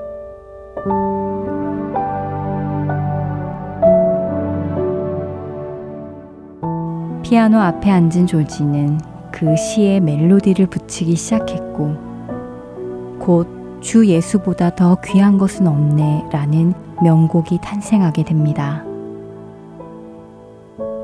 피아노 7.22 7.59
앞에 7.59 7.90
앉은 7.90 8.29
조지는 8.29 9.01
그 9.33 9.57
시의 9.57 9.98
멜로디를 10.01 10.68
붙이기 10.68 11.16
시작했고, 11.16 11.96
곧 13.18 13.59
주 13.81 14.07
예수보다 14.07 14.74
더 14.74 14.96
귀한 15.05 15.38
것은 15.38 15.68
없네 15.68 16.24
라는 16.33 16.74
명곡이 17.01 17.61
탄생하게 17.62 18.24
됩니다. 18.24 18.88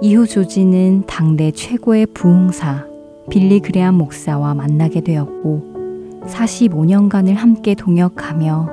이후 0.04 0.26
조지는 0.26 1.04
당대 1.06 1.50
최고의 1.50 2.08
부흥사 2.12 2.84
빌리 3.30 3.58
그레암 3.60 3.94
목사와 3.94 4.52
만나게 4.52 5.00
되었고 5.00 6.26
45년간을 6.26 7.34
함께 7.36 7.74
동역하며 7.74 8.68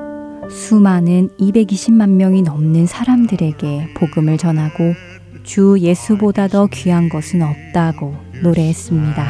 수많은 0.50 1.30
220만 1.40 2.10
명이 2.10 2.42
넘는 2.42 2.86
사람들에게 2.86 3.94
복음을 3.94 4.38
전하고 4.38 4.94
주 5.44 5.78
예수보다 5.80 6.50
더 6.50 6.68
귀한 6.68 7.08
것은 7.08 7.42
없다고 7.42 8.14
노래했습니다. 8.44 9.24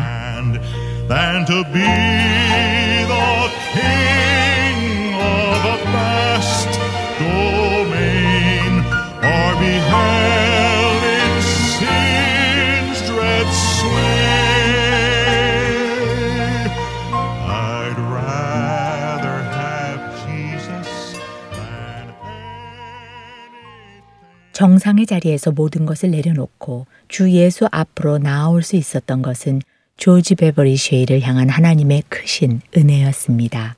정상의 24.61 25.07
자리에서 25.07 25.49
모든 25.49 25.87
것을 25.87 26.11
내려놓고 26.11 26.85
주 27.07 27.31
예수 27.31 27.67
앞으로 27.71 28.19
나아올 28.19 28.61
수 28.61 28.75
있었던 28.75 29.23
것은 29.23 29.59
조지 29.97 30.35
베버리 30.35 30.77
쉐이를 30.77 31.21
향한 31.21 31.49
하나님의 31.49 32.03
크신 32.09 32.61
은혜였습니다. 32.77 33.75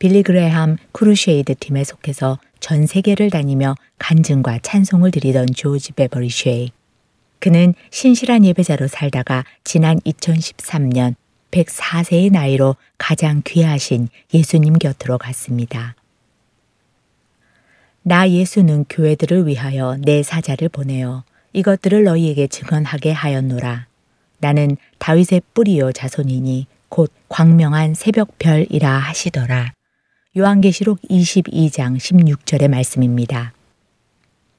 빌리 0.00 0.24
그레함 0.24 0.78
Crusade 0.90 1.54
팀에 1.60 1.84
속해서 1.84 2.40
전 2.58 2.86
세계를 2.86 3.30
다니며 3.30 3.76
간증과 4.00 4.58
찬송을 4.62 5.12
드리던 5.12 5.46
조지 5.54 5.92
베버리 5.92 6.28
쉐이. 6.28 6.72
그는 7.38 7.72
신실한 7.92 8.44
예배자로 8.46 8.88
살다가 8.88 9.44
지난 9.62 10.00
2013년 10.00 11.14
104세의 11.52 12.32
나이로 12.32 12.74
가장 12.98 13.42
귀하신 13.44 14.08
예수님 14.34 14.72
곁으로 14.74 15.18
갔습니다. 15.18 15.94
나 18.08 18.26
예수는 18.30 18.86
교회들을 18.88 19.46
위하여 19.46 19.98
내 20.00 20.22
사자를 20.22 20.70
보내어 20.70 21.24
이것들을 21.52 22.04
너희에게 22.04 22.46
증언하게 22.46 23.12
하였노라. 23.12 23.86
나는 24.38 24.78
다윗의 24.96 25.42
뿌리요 25.52 25.92
자손이니 25.92 26.68
곧 26.88 27.12
광명한 27.28 27.92
새벽별이라 27.92 28.90
하시더라. 28.90 29.74
요한계시록 30.38 31.02
22장 31.02 31.98
16절의 31.98 32.68
말씀입니다. 32.68 33.52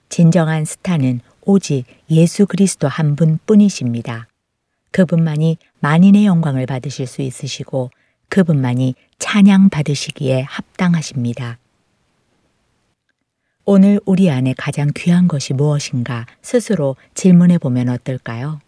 진정한 0.09 0.63
스타는 0.63 1.21
오직 1.41 1.85
예수 2.11 2.45
그리스도 2.45 2.87
한 2.87 3.15
분뿐이십니다. 3.15 4.27
그분만이 4.91 5.57
만인의 5.79 6.27
영광을 6.27 6.67
받으실 6.67 7.07
수 7.07 7.23
있으시고 7.23 7.89
그분만이 8.27 8.93
찬양 9.17 9.69
받으시기에 9.69 10.43
합당하십니다. 10.43 11.57
오늘 13.65 13.99
우리 14.05 14.29
안에 14.31 14.53
가장 14.57 14.89
귀한 14.95 15.27
것이 15.27 15.53
무엇인가 15.53 16.25
스스로 16.41 16.95
질문해 17.13 17.57
보면 17.59 17.89
어떨까요? 17.89 18.59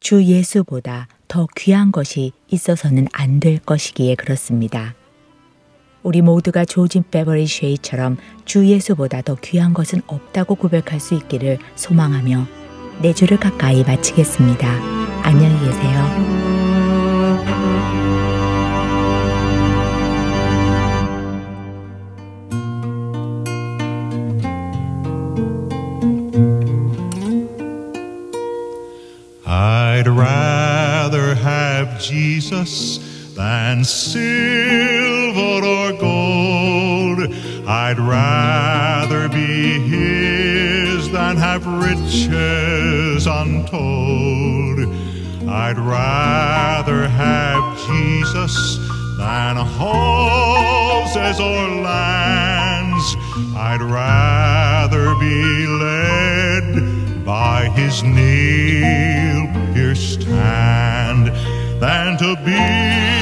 주 0.00 0.24
예수보다 0.24 1.08
더 1.28 1.46
귀한 1.56 1.92
것이 1.92 2.32
있어서는 2.48 3.06
안 3.12 3.40
될 3.40 3.58
것이기에 3.58 4.16
그렇습니다. 4.16 4.94
우리 6.02 6.20
모두가 6.20 6.64
조진 6.64 7.04
베버리 7.10 7.46
쉐이처럼 7.46 8.18
주 8.44 8.66
예수보다 8.66 9.22
더 9.22 9.36
귀한 9.36 9.72
것은 9.72 10.02
없다고 10.08 10.56
고백할 10.56 10.98
수 11.00 11.14
있기를 11.14 11.58
소망하며 11.76 12.46
내 13.00 13.14
주를 13.14 13.38
가까이 13.38 13.84
마치겠습니다. 13.84 14.68
안녕히 15.22 15.58
계세요. 15.64 16.61
I'd 29.54 30.08
rather 30.08 31.34
have 31.34 32.00
Jesus 32.00 32.96
than 33.34 33.84
silver 33.84 35.66
or 35.66 35.92
gold. 35.92 37.18
I'd 37.68 37.98
rather 37.98 39.28
be 39.28 39.78
his 39.78 41.10
than 41.10 41.36
have 41.36 41.66
riches 41.66 43.26
untold. 43.26 44.78
I'd 45.46 45.78
rather 45.78 47.06
have 47.08 47.78
Jesus 47.86 48.78
than 49.18 49.56
houses 49.56 51.38
or 51.38 51.68
lands. 51.82 53.16
I'd 53.54 53.82
rather 53.82 55.14
be 55.16 55.66
led 55.66 56.41
by 57.24 57.68
his 57.70 58.02
nail 58.02 59.46
pierced 59.72 60.22
hand 60.24 61.28
than 61.80 62.16
to 62.18 62.36
be 62.44 63.21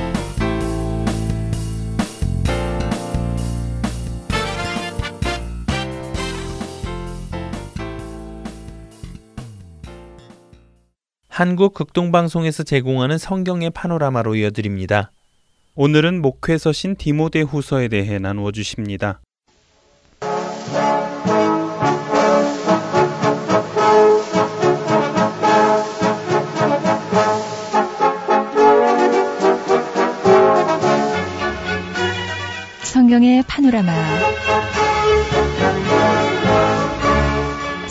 한국 11.41 11.73
극동방송에서 11.73 12.61
제공하는 12.61 13.17
성경의 13.17 13.71
파노라마로 13.71 14.35
이어드립니다. 14.35 15.11
오늘은 15.73 16.21
목회서신 16.21 16.97
디모데 16.97 17.41
후서에 17.41 17.87
대해 17.87 18.19
나누어 18.19 18.51
주십니다. 18.51 19.21
성경의 32.83 33.43
파노라마. 33.47 33.91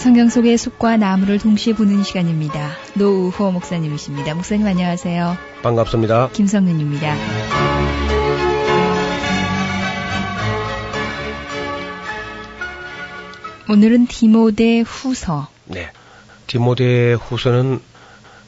성경 0.00 0.30
속의 0.30 0.56
숲과 0.56 0.96
나무를 0.96 1.38
동시에 1.38 1.74
보는 1.74 2.02
시간입니다. 2.02 2.70
노우호 2.94 3.52
목사님이십니다. 3.52 4.34
목사님 4.34 4.66
안녕하세요. 4.66 5.36
반갑습니다. 5.62 6.30
김성윤입니다. 6.30 7.16
오늘은 13.68 14.06
디모데 14.06 14.80
후서. 14.80 15.48
네. 15.66 15.90
디모데 16.46 17.12
후서는 17.12 17.80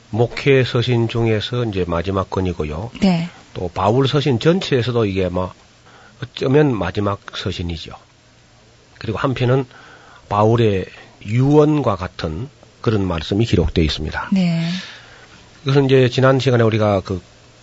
목회 0.09 0.65
서신 0.65 1.09
중에서 1.09 1.67
이제 1.67 1.85
마지막 1.87 2.31
건이고요. 2.31 2.93
네. 3.03 3.29
또 3.53 3.69
바울 3.69 4.09
서신 4.09 4.41
전체에서도 4.41 5.05
이게 5.05 5.29
뭐 5.29 5.53
어쩌면 6.23 6.75
마지막 6.75 7.21
서신이죠. 7.37 7.93
그리고 8.99 9.19
한편은 9.19 9.67
바울의 10.31 10.87
유언과 11.27 11.97
같은 11.97 12.49
그런 12.81 13.07
말씀이 13.07 13.45
기록되어 13.45 13.85
있습니다. 13.85 14.29
네. 14.33 14.69
이것은 15.65 15.85
이제 15.87 16.09
지난 16.09 16.39
시간에 16.41 16.63
우리가 16.65 17.01
그 17.01 17.21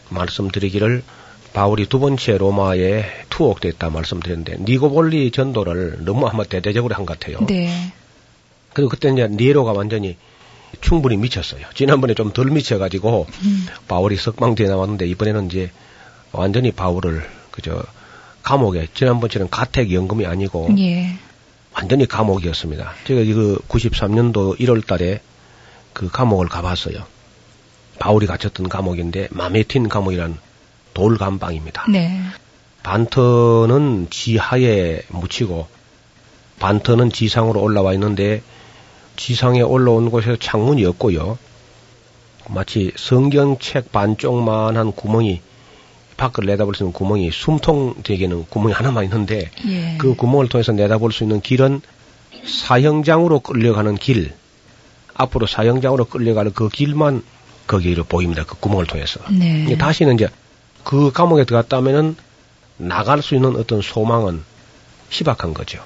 말씀드리기를 0.09 1.03
바울이 1.53 1.87
두 1.87 1.99
번째 1.99 2.37
로마에 2.37 3.05
투옥됐다 3.29 3.89
말씀드렸는데 3.89 4.57
니고볼리 4.61 5.31
전도를 5.31 6.05
너무 6.05 6.27
아마 6.27 6.43
대대적으로 6.43 6.95
한 6.95 7.05
것 7.05 7.19
같아요. 7.19 7.39
네. 7.47 7.91
그리고 8.73 8.89
그때 8.89 9.09
이제 9.09 9.27
니에로가 9.29 9.71
완전히 9.73 10.15
충분히 10.81 11.17
미쳤어요. 11.17 11.65
지난번에 11.73 12.13
좀 12.13 12.31
덜 12.31 12.45
미쳐가지고 12.51 13.25
음. 13.43 13.67
바울이 13.87 14.15
석방되어 14.15 14.67
나왔는데 14.69 15.07
이번에는 15.07 15.47
이제 15.47 15.71
완전히 16.31 16.71
바울을 16.71 17.27
그저 17.51 17.83
감옥에 18.43 18.87
지난번처럼 18.93 19.49
가택 19.49 19.91
연금이 19.91 20.25
아니고 20.27 20.69
예. 20.77 21.15
완전히 21.73 22.07
감옥이었습니다. 22.07 22.93
제가 23.05 23.21
이거 23.21 23.57
93년도 23.67 24.59
1월 24.59 24.85
달에 24.85 25.21
그 25.93 26.09
감옥을 26.09 26.47
가봤어요. 26.47 27.03
바울이 27.99 28.27
갇혔던 28.27 28.69
감옥인데 28.69 29.27
마메틴 29.31 29.89
감옥이란 29.89 30.37
돌감방입니다. 30.93 31.85
네. 31.89 32.21
반터는 32.83 34.07
지하에 34.09 35.01
묻히고 35.09 35.67
반터는 36.59 37.11
지상으로 37.11 37.61
올라와 37.61 37.93
있는데 37.93 38.41
지상에 39.15 39.61
올라온 39.61 40.09
곳에 40.09 40.37
창문이 40.39 40.85
없고요. 40.85 41.37
마치 42.47 42.91
성경책 42.95 43.91
반쪽만한 43.91 44.93
구멍이 44.93 45.41
밖을 46.19 46.45
내다볼 46.45 46.75
수 46.75 46.83
있는 46.83 46.93
구멍이 46.93 47.31
숨통 47.31 47.95
되게는 48.03 48.45
구멍이 48.49 48.73
하나만 48.73 49.05
있는데 49.05 49.49
예. 49.67 49.95
그 49.97 50.15
구멍을 50.15 50.49
통해서 50.49 50.73
내다볼 50.73 51.11
수 51.11 51.23
있는 51.23 51.39
길은 51.41 51.81
사형장으로 52.45 53.39
끌려가는 53.39 53.95
길 53.95 54.33
앞으로 55.13 55.47
사형장으로 55.47 56.05
끌려가는 56.05 56.53
그 56.53 56.69
길만 56.69 57.23
거기로 57.67 58.03
보입니다. 58.03 58.43
그 58.45 58.55
구멍을 58.59 58.85
통해서. 58.85 59.19
네. 59.31 59.77
다시는 59.77 60.15
이제 60.15 60.27
그 60.83 61.11
감옥에 61.11 61.45
들어갔다면은 61.45 62.15
나갈 62.77 63.21
수 63.21 63.35
있는 63.35 63.55
어떤 63.55 63.81
소망은 63.81 64.41
희박한 65.09 65.53
거죠. 65.53 65.83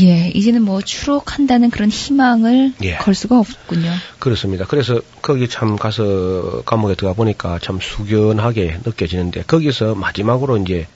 예, 0.00 0.28
이제는 0.28 0.62
뭐 0.62 0.82
추록한다는 0.82 1.70
그런 1.70 1.88
희망을 1.88 2.72
예. 2.82 2.96
걸 2.96 3.14
수가 3.14 3.38
없군요. 3.38 3.92
그렇습니다. 4.18 4.66
그래서 4.66 5.00
거기 5.22 5.48
참 5.48 5.76
가서 5.76 6.62
감옥에 6.66 6.94
들어가 6.94 7.14
보니까 7.14 7.58
참 7.60 7.78
숙연하게 7.80 8.80
느껴지는데 8.84 9.42
거기서 9.42 9.94
마지막으로 9.94 10.56
이제 10.58 10.86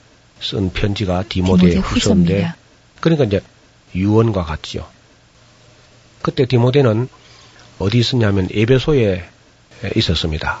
쓴 0.41 0.71
편지가 0.71 1.23
디모데 1.29 1.77
후서인데 1.77 1.79
후서입니다. 1.79 2.55
그러니까 2.99 3.25
이제 3.25 3.41
유언과 3.95 4.43
같지요. 4.43 4.85
그때 6.21 6.45
디모데는 6.45 7.07
어디 7.79 7.99
있었냐면 7.99 8.49
에베소에 8.51 9.23
있었습니다. 9.95 10.59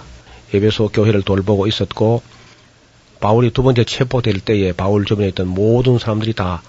에베소 0.53 0.89
교회를 0.89 1.21
돌보고 1.21 1.67
있었고 1.67 2.21
바울이 3.19 3.51
두 3.51 3.63
번째 3.63 3.83
체포될 3.83 4.39
때에 4.39 4.71
바울 4.71 5.05
주변에 5.05 5.27
있던 5.29 5.47
모든 5.47 5.99
사람들이 5.99 6.33
다 6.33 6.61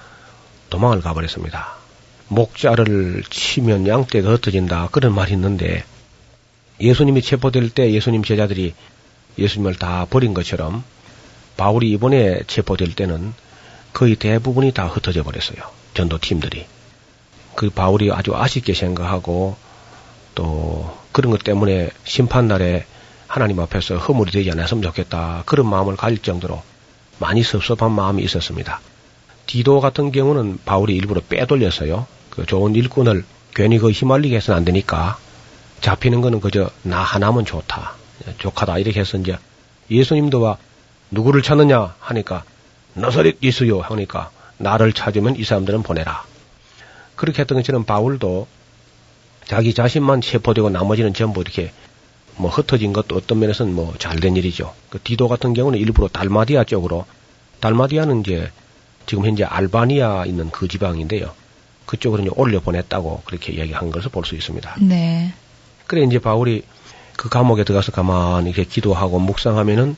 도망을 0.71 1.01
가버렸습니다. 1.01 1.75
목자를 2.29 3.25
치면 3.29 3.87
양떼가 3.87 4.31
흩어진다 4.31 4.89
그런 4.93 5.14
말이 5.14 5.33
있는데 5.33 5.85
예수님이 6.81 7.23
체포될 7.23 7.71
때 7.71 7.93
예수님 7.93 8.23
제자들이 8.23 8.73
예수님을 9.37 9.75
다 9.75 10.07
버린 10.09 10.33
것처럼 10.33 10.85
바울이 11.57 11.91
이번에 11.91 12.43
체포될 12.47 12.95
때는 12.95 13.35
거의 13.93 14.16
대부분이 14.16 14.73
다 14.73 14.87
흩어져 14.87 15.23
버렸어요. 15.23 15.59
전도팀들이. 15.95 16.66
그 17.57 17.68
바울이 17.71 18.11
아주 18.12 18.35
아쉽게 18.35 18.73
생각하고 18.73 19.57
또 20.35 20.97
그런 21.12 21.33
것 21.33 21.43
때문에 21.43 21.91
심판날에 22.05 22.87
하나님 23.27 23.61
앞에서 23.61 23.99
허물이 23.99 24.31
되지 24.31 24.51
않았으면 24.53 24.83
좋겠다. 24.83 25.43
그런 25.47 25.68
마음을 25.68 25.97
가질 25.97 26.18
정도로 26.18 26.62
많이 27.18 27.43
섭섭한 27.43 27.93
마음이 27.93 28.23
있었습니다. 28.23 28.81
디도 29.51 29.80
같은 29.80 30.12
경우는 30.12 30.61
바울이 30.64 30.94
일부러 30.94 31.20
빼돌렸어요. 31.28 32.07
그 32.30 32.46
좋은 32.46 32.76
일꾼을 32.76 33.24
괜히 33.53 33.78
그 33.78 33.90
휘말리게 33.90 34.36
해서는 34.36 34.59
안 34.59 34.64
되니까 34.64 35.18
잡히는 35.80 36.20
거는 36.20 36.40
그저 36.40 36.70
나 36.84 36.98
하나면 37.03 37.44
좋다. 37.46 37.94
좋하다. 38.38 38.78
이렇게 38.78 39.01
해서 39.01 39.18
이제 39.18 39.36
예수님도 39.90 40.40
와 40.40 40.57
누구를 41.11 41.42
찾느냐 41.42 41.96
하니까 41.98 42.44
너서릿 42.94 43.42
예수요 43.42 43.80
하니까 43.80 44.30
나를 44.59 44.92
찾으면 44.92 45.34
이 45.34 45.42
사람들은 45.42 45.82
보내라. 45.82 46.22
그렇게 47.16 47.40
했던 47.40 47.59
것처럼 47.59 47.82
바울도 47.82 48.46
자기 49.46 49.74
자신만 49.74 50.20
체포되고 50.20 50.70
나머지는 50.70 51.12
전부 51.12 51.40
이렇게 51.40 51.72
뭐 52.36 52.53
흩어진 52.53 52.92
것도 52.92 53.16
어떤 53.16 53.40
면에서는 53.40 53.74
뭐 53.74 53.96
잘된 53.98 54.36
일이죠. 54.36 54.72
그 54.90 55.01
디도 55.03 55.26
같은 55.26 55.55
경우는 55.55 55.76
일부러 55.80 56.07
달마디아 56.07 56.62
쪽으로 56.62 57.05
달마디아는 57.59 58.20
이제 58.20 58.53
지금 59.07 59.26
현재 59.26 59.44
알바니아 59.44 60.26
있는 60.26 60.51
그 60.51 60.68
지방인데요. 60.68 61.32
그쪽으로 61.86 62.22
이제 62.22 62.30
올려 62.36 62.61
보냈다고 62.61 63.22
그렇게 63.24 63.53
이야기한 63.53 63.90
것을 63.90 64.11
볼 64.11 64.24
수 64.24 64.34
있습니다. 64.36 64.76
네. 64.80 65.32
그래 65.86 66.03
이제 66.05 66.18
바울이 66.20 66.62
그 67.16 67.28
감옥에 67.28 67.64
들어가서 67.64 67.92
가만히 67.92 68.51
이렇게 68.51 68.64
기도하고 68.64 69.18
묵상하면은 69.18 69.96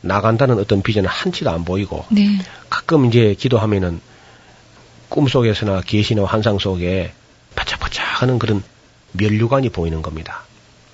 나간다는 0.00 0.58
어떤 0.58 0.82
비전은 0.82 1.08
한치도 1.08 1.50
안 1.50 1.64
보이고 1.64 2.04
네. 2.10 2.38
가끔 2.68 3.06
이제 3.06 3.34
기도하면은 3.38 4.00
꿈속에서나 5.08 5.80
계시나 5.82 6.24
환상 6.24 6.58
속에 6.58 7.12
바짝바짝 7.54 8.22
하는 8.22 8.38
그런 8.38 8.62
면류관이 9.12 9.70
보이는 9.70 10.02
겁니다. 10.02 10.42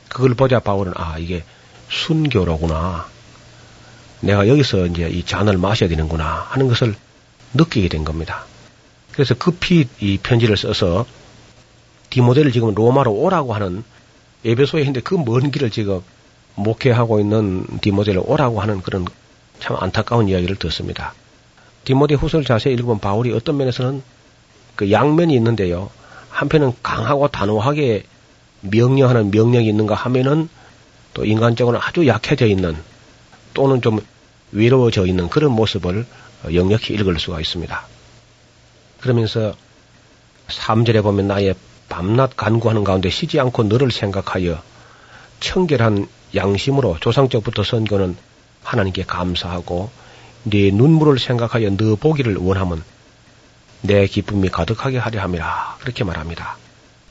그걸 0.08 0.34
보자 0.34 0.60
바울은 0.60 0.92
아 0.96 1.16
이게 1.18 1.42
순교로구나. 1.90 3.06
내가 4.20 4.46
여기서 4.48 4.86
이제 4.86 5.08
이 5.08 5.24
잔을 5.24 5.58
마셔야 5.58 5.88
되는구나 5.88 6.46
하는 6.50 6.68
것을 6.68 6.94
느끼게 7.54 7.88
된 7.88 8.04
겁니다. 8.04 8.44
그래서 9.12 9.34
급히 9.34 9.88
이 10.00 10.18
편지를 10.18 10.56
써서 10.56 11.06
디모델을 12.10 12.52
지금 12.52 12.74
로마로 12.74 13.12
오라고 13.12 13.54
하는 13.54 13.84
에베소에 14.44 14.80
있는데 14.82 15.00
그 15.00 15.16
먼 15.16 15.50
길을 15.50 15.70
지금 15.70 16.02
목회하고 16.56 17.20
있는 17.20 17.64
디모데를 17.80 18.22
오라고 18.24 18.60
하는 18.60 18.80
그런 18.82 19.06
참 19.58 19.76
안타까운 19.80 20.28
이야기를 20.28 20.56
듣습니다. 20.56 21.14
디모데 21.84 22.14
후서를 22.14 22.44
자세히 22.44 22.74
읽으면 22.74 22.98
바울이 22.98 23.32
어떤 23.32 23.56
면에서는 23.56 24.02
그 24.76 24.90
양면이 24.90 25.34
있는데요. 25.34 25.90
한편은 26.30 26.72
강하고 26.82 27.28
단호하게 27.28 28.04
명령하는 28.62 29.30
명령이 29.30 29.68
있는가 29.68 29.94
하면은 29.94 30.48
또 31.12 31.24
인간적으로 31.24 31.80
아주 31.80 32.06
약해져 32.06 32.46
있는 32.46 32.76
또는 33.52 33.80
좀 33.80 34.00
외로워져 34.52 35.06
있는 35.06 35.28
그런 35.28 35.52
모습을 35.52 36.06
역력히 36.52 36.94
읽을 36.94 37.18
수가 37.18 37.40
있습니다. 37.40 37.86
그러면서 39.00 39.54
3절에 40.48 41.02
보면 41.02 41.28
나의 41.28 41.54
밤낮 41.88 42.36
간구하는 42.36 42.84
가운데 42.84 43.10
쉬지 43.10 43.40
않고 43.40 43.64
너를 43.64 43.90
생각하여 43.90 44.62
청결한 45.40 46.08
양심으로 46.34 46.98
조상적부터 47.00 47.62
선교는 47.62 48.16
하나님께 48.62 49.04
감사하고 49.04 49.90
네 50.44 50.70
눈물을 50.70 51.18
생각하여 51.18 51.76
너 51.76 51.96
보기를 51.96 52.36
원하면 52.36 52.82
내 53.82 54.06
기쁨이 54.06 54.48
가득하게 54.48 54.98
하려 54.98 55.20
함이라 55.20 55.76
그렇게 55.80 56.04
말합니다. 56.04 56.56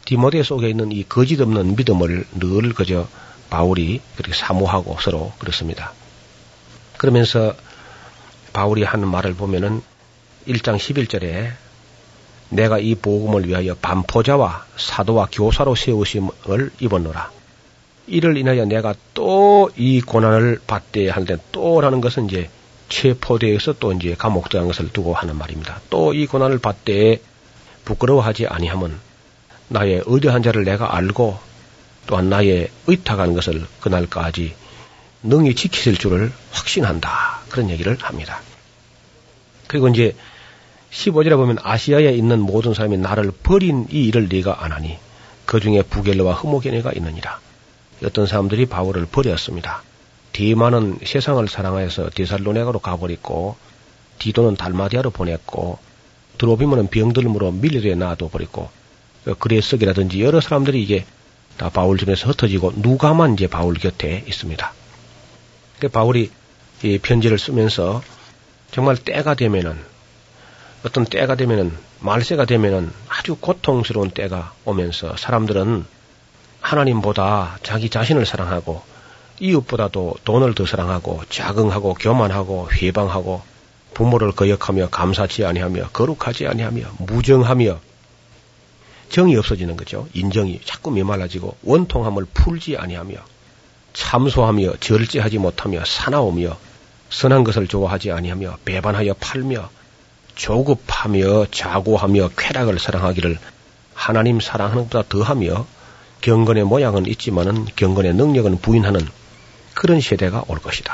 디모데 0.05 0.43
속에 0.43 0.69
있는 0.69 0.91
이 0.91 1.03
거짓 1.07 1.39
없는 1.39 1.75
믿음을 1.75 2.25
늘 2.39 2.73
그저 2.73 3.07
바울이 3.49 4.01
그렇게 4.15 4.35
사모하고 4.35 4.97
서로 4.99 5.31
그렇습니다. 5.37 5.93
그러면서 6.97 7.55
바울이 8.53 8.83
하는 8.83 9.07
말을 9.07 9.33
보면은 9.33 9.81
1장 10.47 10.77
11절에 10.77 11.51
내가 12.49 12.77
이 12.79 12.95
복음을 12.95 13.47
위하여 13.47 13.75
반포자와 13.75 14.65
사도와 14.77 15.27
교사로 15.31 15.75
세우심을 15.75 16.71
입었노라. 16.79 17.31
이를 18.07 18.37
인하여 18.37 18.65
내가 18.65 18.93
또 19.13 19.69
이 19.75 20.01
고난을 20.01 20.59
받대 20.67 21.09
하는데 21.09 21.37
또라는 21.51 22.01
것은 22.01 22.25
이제 22.25 22.49
체포대에서 22.89 23.73
또 23.79 23.93
이제 23.93 24.13
감옥 24.17 24.49
들어간 24.49 24.67
것을 24.67 24.91
두고 24.91 25.13
하는 25.13 25.35
말입니다. 25.37 25.79
또 25.89 26.13
이 26.13 26.27
고난을 26.27 26.59
받대 26.59 27.19
부끄러워하지 27.85 28.47
아니하면 28.47 28.99
나의 29.69 30.03
의대한 30.05 30.43
자를 30.43 30.63
내가 30.63 30.95
알고 30.95 31.39
또한 32.05 32.29
나의 32.29 32.69
의탁하는 32.87 33.33
것을 33.33 33.65
그날까지 33.79 34.53
능히 35.23 35.55
지키실 35.55 35.97
줄을 35.97 36.31
확신한다. 36.51 37.32
그런 37.53 37.69
얘기를 37.69 37.95
합니다. 38.01 38.41
그리고 39.67 39.87
이제 39.87 40.15
15절에 40.89 41.35
보면 41.35 41.59
아시아에 41.61 42.11
있는 42.11 42.39
모든 42.39 42.73
사람이 42.73 42.97
나를 42.97 43.31
버린 43.43 43.85
이 43.91 44.05
일을 44.05 44.27
네가 44.27 44.63
안 44.63 44.71
하니 44.71 44.97
그 45.45 45.59
중에 45.59 45.83
부겔러와 45.83 46.33
흐모게네가 46.33 46.93
있느니라. 46.93 47.39
어떤 48.03 48.25
사람들이 48.25 48.65
바울을 48.65 49.05
버렸습니다. 49.05 49.83
디마는 50.31 50.97
세상을 51.05 51.47
사랑하여서 51.47 52.09
디살로네가로 52.15 52.79
가버렸고 52.79 53.55
디도는 54.17 54.55
달마디아로 54.55 55.11
보냈고 55.11 55.77
드로비모는 56.39 56.87
병들므로 56.87 57.51
밀리에 57.51 57.93
놔둬 57.93 58.29
버렸고 58.29 58.71
그레스석이라든지 59.37 60.23
여러 60.23 60.41
사람들이 60.41 60.81
이게 60.81 61.05
다 61.57 61.69
바울 61.69 61.99
집에서 61.99 62.29
흩어지고 62.29 62.73
누가만 62.77 63.33
이제 63.33 63.45
바울 63.45 63.75
곁에 63.75 64.23
있습니다. 64.27 64.73
그 65.79 65.89
바울이 65.89 66.31
이 66.81 66.97
편지를 66.97 67.37
쓰면서 67.37 68.01
정말 68.71 68.97
때가 68.97 69.35
되면은 69.35 69.77
어떤 70.85 71.05
때가 71.05 71.35
되면은 71.35 71.71
말세가 71.99 72.45
되면은 72.45 72.91
아주 73.07 73.35
고통스러운 73.35 74.09
때가 74.09 74.53
오면서 74.65 75.15
사람들은 75.15 75.85
하나님보다 76.59 77.59
자기 77.63 77.89
자신을 77.89 78.25
사랑하고 78.25 78.81
이웃보다도 79.39 80.15
돈을 80.25 80.55
더 80.55 80.65
사랑하고 80.65 81.23
자긍하고 81.29 81.95
교만하고 81.95 82.69
회방하고 82.71 83.41
부모를 83.93 84.31
거역하며 84.31 84.89
감사치 84.89 85.45
아니하며 85.45 85.89
거룩하지 85.89 86.47
아니하며 86.47 86.83
무정하며 86.99 87.79
정이 89.09 89.35
없어지는 89.35 89.77
거죠. 89.77 90.07
인정이 90.13 90.61
자꾸 90.65 90.89
메말라지고 90.91 91.57
원통함을 91.63 92.25
풀지 92.33 92.77
아니하며 92.77 93.15
참소하며 93.93 94.77
절제하지 94.79 95.37
못하며 95.37 95.83
사나우며 95.85 96.57
선한 97.09 97.43
것을 97.43 97.67
좋아하지 97.67 98.11
아니하며 98.11 98.57
배반하여 98.65 99.13
팔며 99.13 99.69
조급하며 100.35 101.45
자고하며 101.51 102.29
쾌락을 102.35 102.79
사랑하기를 102.79 103.37
하나님 103.93 104.39
사랑하는 104.39 104.83
것보다 104.83 105.07
더하며 105.07 105.65
경건의 106.21 106.63
모양은 106.63 107.05
있지만은 107.05 107.65
경건의 107.75 108.13
능력은 108.15 108.59
부인하는 108.59 109.07
그런 109.75 110.01
세대가 110.01 110.43
올 110.47 110.59
것이다. 110.59 110.93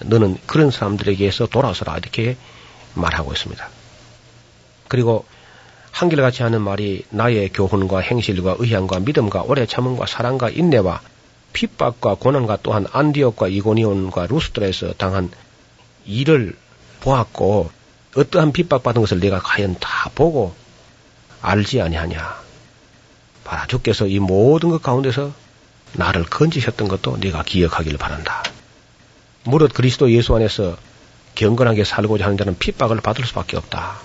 너는 0.00 0.36
그런 0.46 0.70
사람들에게서 0.70 1.46
돌아서라 1.46 1.96
이렇게 1.96 2.36
말하고 2.94 3.32
있습니다. 3.32 3.68
그리고 4.88 5.24
한결같이 5.92 6.42
하는 6.42 6.60
말이 6.60 7.04
나의 7.10 7.50
교훈과 7.50 8.00
행실과 8.00 8.56
의향과 8.58 9.00
믿음과 9.00 9.42
오래 9.42 9.64
참음과 9.64 10.06
사랑과 10.06 10.50
인내와 10.50 11.00
핍박과 11.54 12.16
고난과 12.16 12.58
또한 12.62 12.86
안디옥과 12.92 13.48
이고니온과 13.48 14.26
루스트라에서 14.26 14.92
당한 14.94 15.30
일을 16.04 16.54
보았고 17.00 17.70
어떠한 18.16 18.52
핍박받은 18.52 19.00
것을 19.00 19.20
내가 19.20 19.38
과연 19.38 19.76
다 19.80 20.10
보고 20.14 20.54
알지 21.40 21.80
아니하냐. 21.80 22.42
바라 23.44 23.66
주께서 23.66 24.06
이 24.06 24.18
모든 24.18 24.70
것 24.70 24.82
가운데서 24.82 25.32
나를 25.92 26.24
건지셨던 26.24 26.88
것도 26.88 27.18
네가 27.18 27.42
기억하기를 27.44 27.98
바란다. 27.98 28.42
무릇 29.44 29.72
그리스도 29.72 30.10
예수 30.10 30.34
안에서 30.34 30.76
경건하게 31.34 31.84
살고자 31.84 32.24
하는 32.24 32.36
자는 32.36 32.58
핍박을 32.58 33.00
받을 33.00 33.24
수밖에 33.26 33.56
없다. 33.56 33.98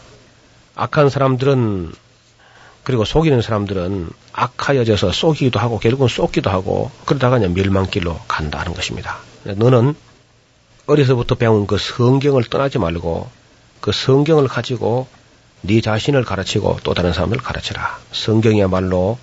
악한 0.75 1.09
사람들은 1.09 1.93
그리고 2.89 3.05
속이는 3.05 3.43
사람들은 3.43 4.09
악하여져서 4.33 5.11
쏘기도 5.11 5.59
하고 5.59 5.77
결국은 5.77 6.07
쏟기도 6.07 6.49
하고 6.49 6.89
그러다가 7.05 7.37
그냥 7.37 7.53
멸망길로 7.53 8.19
간다는 8.27 8.73
것입니다. 8.73 9.19
너는 9.43 9.93
어려서부터 10.87 11.35
배운 11.35 11.67
그 11.67 11.77
성경을 11.77 12.45
떠나지 12.45 12.79
말고 12.79 13.29
그 13.79 13.91
성경을 13.91 14.47
가지고 14.47 15.05
네 15.61 15.81
자신을 15.81 16.23
가르치고 16.23 16.79
또 16.81 16.95
다른 16.95 17.13
사람을 17.13 17.37
가르치라. 17.37 17.99
성경이야말로 18.11 19.19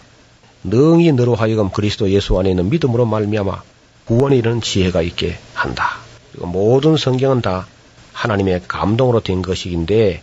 능히 0.62 1.10
너로 1.10 1.34
하여금 1.34 1.70
그리스도 1.70 2.08
예수 2.10 2.38
안에 2.38 2.50
있는 2.50 2.70
믿음으로 2.70 3.04
말미암아 3.04 3.62
구원에 4.04 4.36
이르는 4.36 4.60
지혜가 4.60 5.02
있게 5.02 5.40
한다. 5.54 5.96
모든 6.38 6.96
성경은 6.96 7.42
다 7.42 7.66
하나님의 8.12 8.62
감동으로 8.68 9.22
된 9.22 9.42
것이긴데 9.42 10.22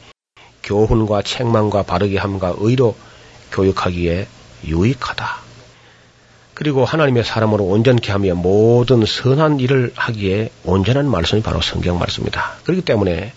교훈과 0.64 1.24
책망과 1.24 1.84
바르게 1.84 2.18
함과 2.18 2.56
의로 2.60 2.96
교육하기에 3.54 4.28
유익하다. 4.66 5.44
그리고 6.54 6.86
하나님의 6.86 7.24
사람으로 7.24 7.64
온전케 7.64 8.12
하며 8.12 8.36
모든 8.36 9.06
선한 9.06 9.60
일을 9.60 9.92
하기에 9.96 10.52
온전한 10.64 11.10
말씀이 11.10 11.42
바로 11.42 11.62
성경 11.62 11.98
말씀이다. 11.98 12.58
그렇기 12.64 12.82
때문에 12.84 13.34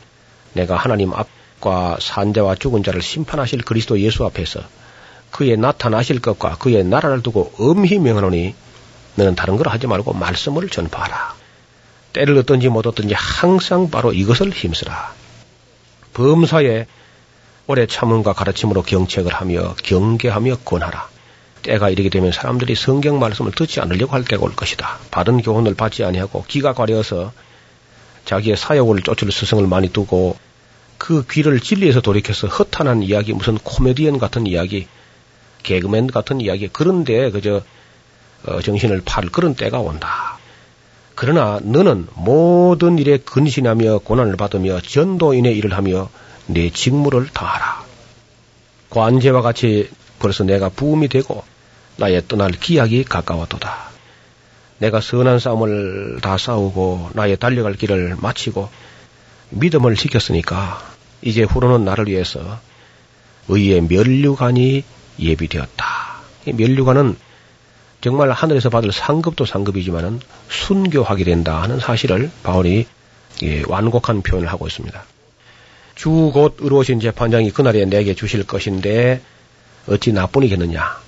내가 0.52 0.76
하나님 0.76 1.12
앞과 1.12 1.98
산자와 2.00 2.56
죽은 2.56 2.82
자를 2.82 3.00
심판하실 3.00 3.62
그리스도 3.62 3.98
예수 4.00 4.24
앞에서 4.24 4.60
그의 5.30 5.56
나타나실 5.56 6.20
것과 6.20 6.56
그의 6.58 6.84
나라를 6.84 7.22
두고 7.22 7.52
엄히 7.58 7.98
명하노니 7.98 8.54
너는 9.16 9.34
다른 9.34 9.56
걸 9.56 9.68
하지 9.68 9.86
말고 9.86 10.12
말씀을 10.12 10.68
전파하라. 10.68 11.34
때를 12.12 12.38
얻든지 12.38 12.68
못 12.68 12.86
얻든지 12.86 13.14
항상 13.14 13.90
바로 13.90 14.12
이것을 14.12 14.50
힘쓰라. 14.50 15.12
범사에 16.14 16.86
오래 17.68 17.86
참음과 17.86 18.32
가르침으로 18.32 18.82
경책을 18.82 19.34
하며 19.34 19.74
경계하며 19.82 20.58
권하라. 20.64 21.08
때가 21.62 21.90
이르게 21.90 22.08
되면 22.10 22.30
사람들이 22.30 22.76
성경 22.76 23.18
말씀을 23.18 23.50
듣지 23.52 23.80
않으려고 23.80 24.12
할 24.12 24.24
때가 24.24 24.44
올 24.44 24.54
것이다. 24.54 24.98
바른 25.10 25.42
교훈을 25.42 25.74
받지 25.74 26.04
아니하고 26.04 26.44
기가 26.46 26.74
가려서 26.74 27.32
자기의 28.24 28.56
사역을 28.56 29.02
쫓을 29.02 29.32
스승을 29.32 29.66
많이 29.66 29.88
두고 29.88 30.36
그 30.98 31.24
귀를 31.28 31.60
진리에서 31.60 32.00
돌이켜서 32.00 32.46
허탄한 32.46 33.02
이야기, 33.02 33.32
무슨 33.32 33.58
코미디언 33.58 34.18
같은 34.18 34.46
이야기, 34.46 34.86
개그맨 35.62 36.06
같은 36.08 36.40
이야기, 36.40 36.68
그런데 36.72 37.30
그저 37.30 37.62
어, 38.46 38.60
정신을 38.60 39.02
팔 39.04 39.28
그런 39.28 39.54
때가 39.54 39.80
온다. 39.80 40.38
그러나 41.16 41.58
너는 41.62 42.06
모든 42.14 42.98
일에 42.98 43.18
근신하며 43.18 43.98
고난을 43.98 44.36
받으며 44.36 44.80
전도인의 44.80 45.56
일을 45.56 45.74
하며 45.74 46.08
내 46.46 46.70
직무를 46.70 47.28
다하라. 47.28 47.84
관제와 48.90 49.42
같이 49.42 49.90
벌써 50.18 50.44
내가 50.44 50.68
부음이 50.68 51.08
되고 51.08 51.44
나의 51.96 52.22
떠날 52.28 52.52
기약이 52.52 53.04
가까웠도다. 53.04 53.90
내가 54.78 55.00
선한 55.00 55.38
싸움을 55.38 56.18
다 56.20 56.36
싸우고 56.36 57.10
나의 57.14 57.36
달려갈 57.38 57.74
길을 57.74 58.16
마치고 58.20 58.68
믿음을 59.50 59.96
지켰으니까 59.96 60.82
이제 61.22 61.42
후로는 61.42 61.84
나를 61.84 62.08
위해서 62.08 62.60
의의 63.48 63.82
면류관이 63.82 64.84
예비되었다. 65.18 65.86
이 66.46 66.52
면류관은 66.52 67.16
정말 68.00 68.30
하늘에서 68.30 68.68
받을 68.70 68.92
상급도 68.92 69.46
상급이지만은 69.46 70.20
순교하게 70.48 71.24
된다 71.24 71.62
하는 71.62 71.80
사실을 71.80 72.30
바울이 72.42 72.86
예, 73.42 73.62
완곡한 73.66 74.22
표현을 74.22 74.48
하고 74.48 74.66
있습니다. 74.66 75.04
주 75.96 76.30
곧 76.32 76.58
의로우신 76.60 77.00
재판장이 77.00 77.50
그날에 77.50 77.84
내게 77.86 78.14
주실 78.14 78.46
것인데 78.46 79.22
어찌 79.88 80.12
나뿐이겠느냐. 80.12 80.98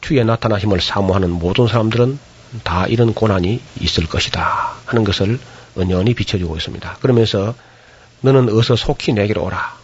주의 0.00 0.22
나타나심을 0.24 0.80
사모하는 0.80 1.30
모든 1.30 1.68
사람들은 1.68 2.18
다 2.64 2.86
이런 2.86 3.14
고난이 3.14 3.62
있을 3.80 4.06
것이다 4.08 4.74
하는 4.84 5.04
것을 5.04 5.38
은연히 5.78 6.12
비춰주고 6.12 6.56
있습니다. 6.56 6.96
그러면서 7.00 7.54
너는 8.20 8.48
어서 8.50 8.74
속히 8.76 9.12
내게로 9.12 9.44
오라. 9.44 9.76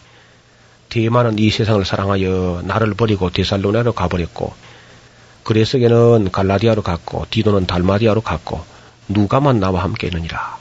대만은 0.89 1.39
이 1.39 1.51
세상을 1.51 1.85
사랑하여 1.85 2.63
나를 2.65 2.95
버리고 2.95 3.31
데살로나로 3.31 3.93
가버렸고 3.93 4.53
그레스게는 5.45 6.33
갈라디아로 6.33 6.83
갔고 6.83 7.27
디도는 7.31 7.67
달마디아로 7.67 8.23
갔고 8.23 8.65
누가만 9.09 9.61
나와 9.61 9.85
함께 9.85 10.09
있느니라. 10.09 10.59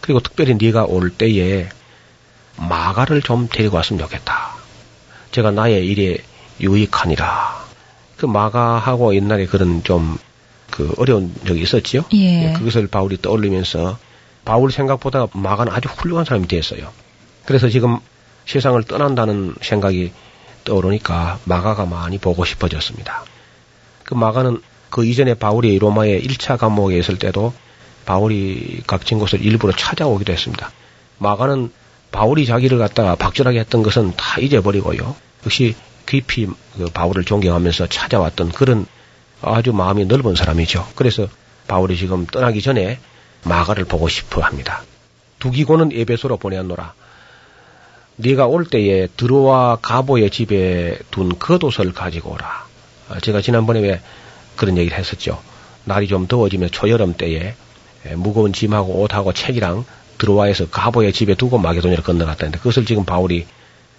그리고 0.00 0.20
특별히 0.20 0.54
네가 0.54 0.84
올 0.84 1.10
때에 1.10 1.68
마가를 2.56 3.22
좀 3.22 3.48
데리고 3.48 3.76
왔으면 3.76 4.00
좋겠다. 4.00 4.54
제가 5.32 5.50
나의 5.50 5.86
일에 5.86 6.18
유익하니라. 6.60 7.66
그 8.16 8.26
마가하고 8.26 9.14
옛날에 9.14 9.46
그런 9.46 9.82
좀 9.82 10.18
그 10.70 10.92
어려운 10.98 11.34
적이 11.46 11.62
있었지요. 11.62 12.04
예. 12.12 12.52
그것을 12.56 12.86
바울이 12.86 13.20
떠올리면서 13.22 13.98
바울 14.44 14.70
생각보다 14.70 15.26
마가는 15.32 15.72
아주 15.72 15.88
훌륭한 15.88 16.24
사람이 16.24 16.48
됐어요. 16.48 16.92
그래서 17.46 17.68
지금 17.68 17.98
세상을 18.44 18.82
떠난다는 18.84 19.54
생각이 19.60 20.12
떠오르니까 20.64 21.38
마가가 21.44 21.86
많이 21.86 22.18
보고 22.18 22.44
싶어졌습니다. 22.44 23.24
그 24.04 24.14
마가는 24.14 24.60
그 24.90 25.04
이전에 25.04 25.34
바울이 25.34 25.78
로마의 25.78 26.22
1차 26.22 26.58
감옥에 26.58 26.98
있을 26.98 27.18
때도 27.18 27.52
바울이 28.04 28.82
갇힌 28.86 29.18
곳을 29.18 29.44
일부러 29.44 29.72
찾아오기도 29.72 30.32
했습니다. 30.32 30.70
마가는 31.18 31.72
바울이 32.16 32.46
자기를 32.46 32.78
갖다가 32.78 33.14
박절하게 33.14 33.60
했던 33.60 33.82
것은 33.82 34.16
다 34.16 34.40
잊어버리고요. 34.40 35.14
역시 35.44 35.76
깊이 36.06 36.46
그 36.74 36.86
바울을 36.86 37.24
존경하면서 37.24 37.88
찾아왔던 37.88 38.52
그런 38.52 38.86
아주 39.42 39.74
마음이 39.74 40.06
넓은 40.06 40.34
사람이죠. 40.34 40.88
그래서 40.94 41.28
바울이 41.68 41.94
지금 41.98 42.24
떠나기 42.24 42.62
전에 42.62 42.98
마가를 43.44 43.84
보고 43.84 44.08
싶어 44.08 44.40
합니다. 44.40 44.82
두기고는 45.40 45.90
에베소로 45.92 46.38
보내었노라. 46.38 46.94
네가 48.16 48.46
올 48.46 48.64
때에 48.64 49.08
들어와 49.18 49.76
가보의 49.82 50.30
집에 50.30 50.98
둔 51.10 51.38
겉옷을 51.38 51.92
가지고 51.92 52.32
오라. 52.32 52.66
아, 53.10 53.20
제가 53.20 53.42
지난번에 53.42 53.80
왜 53.80 54.00
그런 54.56 54.78
얘기를 54.78 54.96
했었죠. 54.96 55.42
날이 55.84 56.08
좀 56.08 56.26
더워지면 56.26 56.70
초여름 56.70 57.12
때에 57.18 57.54
무거운 58.14 58.54
짐하고 58.54 59.02
옷하고 59.02 59.34
책이랑 59.34 59.84
들어와에서 60.18 60.68
가보의 60.68 61.12
집에 61.12 61.34
두고 61.34 61.58
마게도니를 61.58 62.02
건너갔다는데 62.02 62.58
그것을 62.58 62.84
지금 62.84 63.04
바울이 63.04 63.46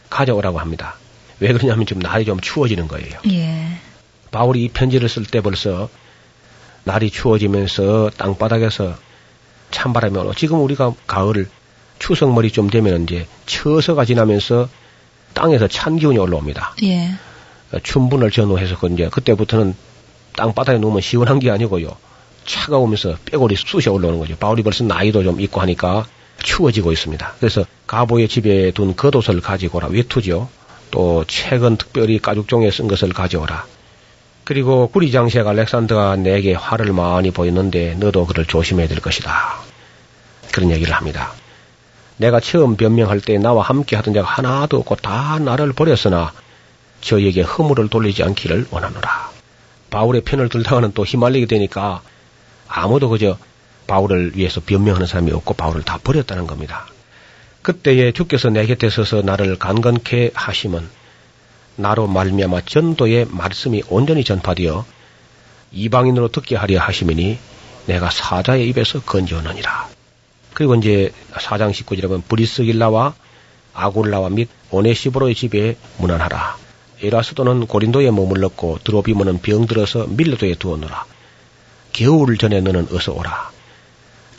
가져오라고 0.10 0.60
합니다. 0.60 0.96
왜 1.40 1.54
그러냐면 1.54 1.86
지금 1.86 2.02
날이 2.02 2.26
좀 2.26 2.40
추워지는 2.40 2.88
거예요. 2.88 3.20
예. 3.32 3.68
바울이 4.32 4.64
이 4.64 4.70
편지를 4.70 5.10
쓸 5.10 5.26
때 5.26 5.42
벌써 5.42 5.90
날이 6.84 7.10
추워지면서 7.10 8.12
땅바닥에서 8.18 8.96
찬바람이 9.72 10.18
오고 10.18 10.34
지금 10.34 10.62
우리가 10.62 10.94
가을 11.06 11.48
추석머리 12.00 12.52
좀 12.52 12.70
되면 12.70 13.04
이제 13.04 13.28
처서가 13.46 14.06
지나면서 14.06 14.70
땅에서 15.34 15.68
찬 15.68 15.98
기운이 15.98 16.18
올라옵니다. 16.18 16.76
예. 16.84 17.12
춘분을 17.84 18.32
전후해서 18.32 18.78
그 18.80 18.88
이제 18.88 19.10
그때부터는 19.10 19.76
땅바닥에 20.36 20.78
누우면 20.80 21.02
시원한 21.02 21.40
게 21.40 21.52
아니고요. 21.52 21.98
차가우면서 22.48 23.18
빼골이 23.26 23.56
쑤셔 23.56 23.92
올라오는 23.92 24.18
거죠. 24.18 24.36
바울이 24.38 24.64
벌써 24.64 24.84
나이도 24.84 25.24
좀 25.24 25.40
있고 25.42 25.62
하니까 25.62 26.08
추워지고 26.42 26.92
있습니다. 26.92 27.34
그래서 27.40 27.66
가보의 27.86 28.28
집에 28.28 28.72
둔 28.72 28.96
겉옷을 28.96 29.42
가지고 29.42 29.78
오라. 29.78 29.88
외투죠. 29.90 30.50
또 30.90 31.26
책은 31.26 31.78
특별히 31.78 32.20
가죽종에 32.20 32.72
쓴 32.72 32.88
것을 32.88 33.10
가져오라. 33.10 33.66
그리고 34.46 34.88
구리장색 34.88 35.46
알렉산더가 35.46 36.16
내게 36.16 36.54
화를 36.54 36.94
많이 36.94 37.32
보였는데 37.32 37.96
너도 37.96 38.26
그를 38.26 38.46
조심해야 38.46 38.88
될 38.88 39.02
것이다. 39.02 39.60
그런 40.54 40.72
얘기를 40.72 40.94
합니다. 40.94 41.34
내가 42.16 42.40
처음 42.40 42.78
변명할 42.78 43.20
때 43.20 43.38
나와 43.38 43.64
함께 43.64 43.96
하던 43.98 44.14
자가 44.14 44.28
하나도 44.28 44.78
없고 44.78 44.96
다 44.96 45.38
나를 45.40 45.74
버렸으나 45.74 46.32
저에게 47.02 47.42
허물을 47.42 47.90
돌리지 47.90 48.24
않기를 48.24 48.68
원하노라. 48.72 49.32
바울의 49.90 50.22
편을 50.22 50.50
들다가는 50.50 50.94
또 50.94 51.04
휘말리게 51.04 51.46
되니까 51.46 52.02
아무도 52.68 53.10
그저 53.10 53.38
바울을 53.88 54.34
위해서 54.36 54.62
변명하는 54.62 55.08
사람이 55.08 55.32
없고 55.32 55.54
바울을 55.54 55.84
다 55.84 56.00
버렸다는 56.04 56.48
겁니다. 56.48 56.88
그때에 57.62 58.12
주께서 58.12 58.50
내 58.50 58.66
곁에 58.66 58.90
서서 58.90 59.22
나를 59.22 59.58
강건케 59.58 60.32
하심은 60.34 60.88
나로 61.76 62.08
말미암아 62.08 62.62
전도의 62.62 63.28
말씀이 63.30 63.84
온전히 63.90 64.24
전파되어 64.24 64.86
이방인으로 65.72 66.30
듣게 66.30 66.56
하려 66.56 66.80
하심이니 66.80 67.38
내가 67.88 68.10
사자의 68.10 68.68
입에서 68.70 69.02
건져오느니라. 69.02 69.88
그리고 70.54 70.76
이제 70.76 71.12
사장 71.40 71.72
19절에 71.72 72.04
보면 72.04 72.24
브리스길라와 72.28 73.14
아굴라와 73.74 74.30
및 74.30 74.50
오네시보로의 74.72 75.36
집에 75.36 75.78
문안하라. 75.98 76.58
에라스도는 77.04 77.68
고린도에 77.68 78.10
머물렀고 78.10 78.80
드로비모는 78.84 79.42
병들어서 79.42 80.08
밀레도에 80.08 80.56
두었노라. 80.56 81.06
겨울 81.98 82.38
전에 82.38 82.62
너는 82.62 82.90
어서 82.92 83.12
오라. 83.12 83.50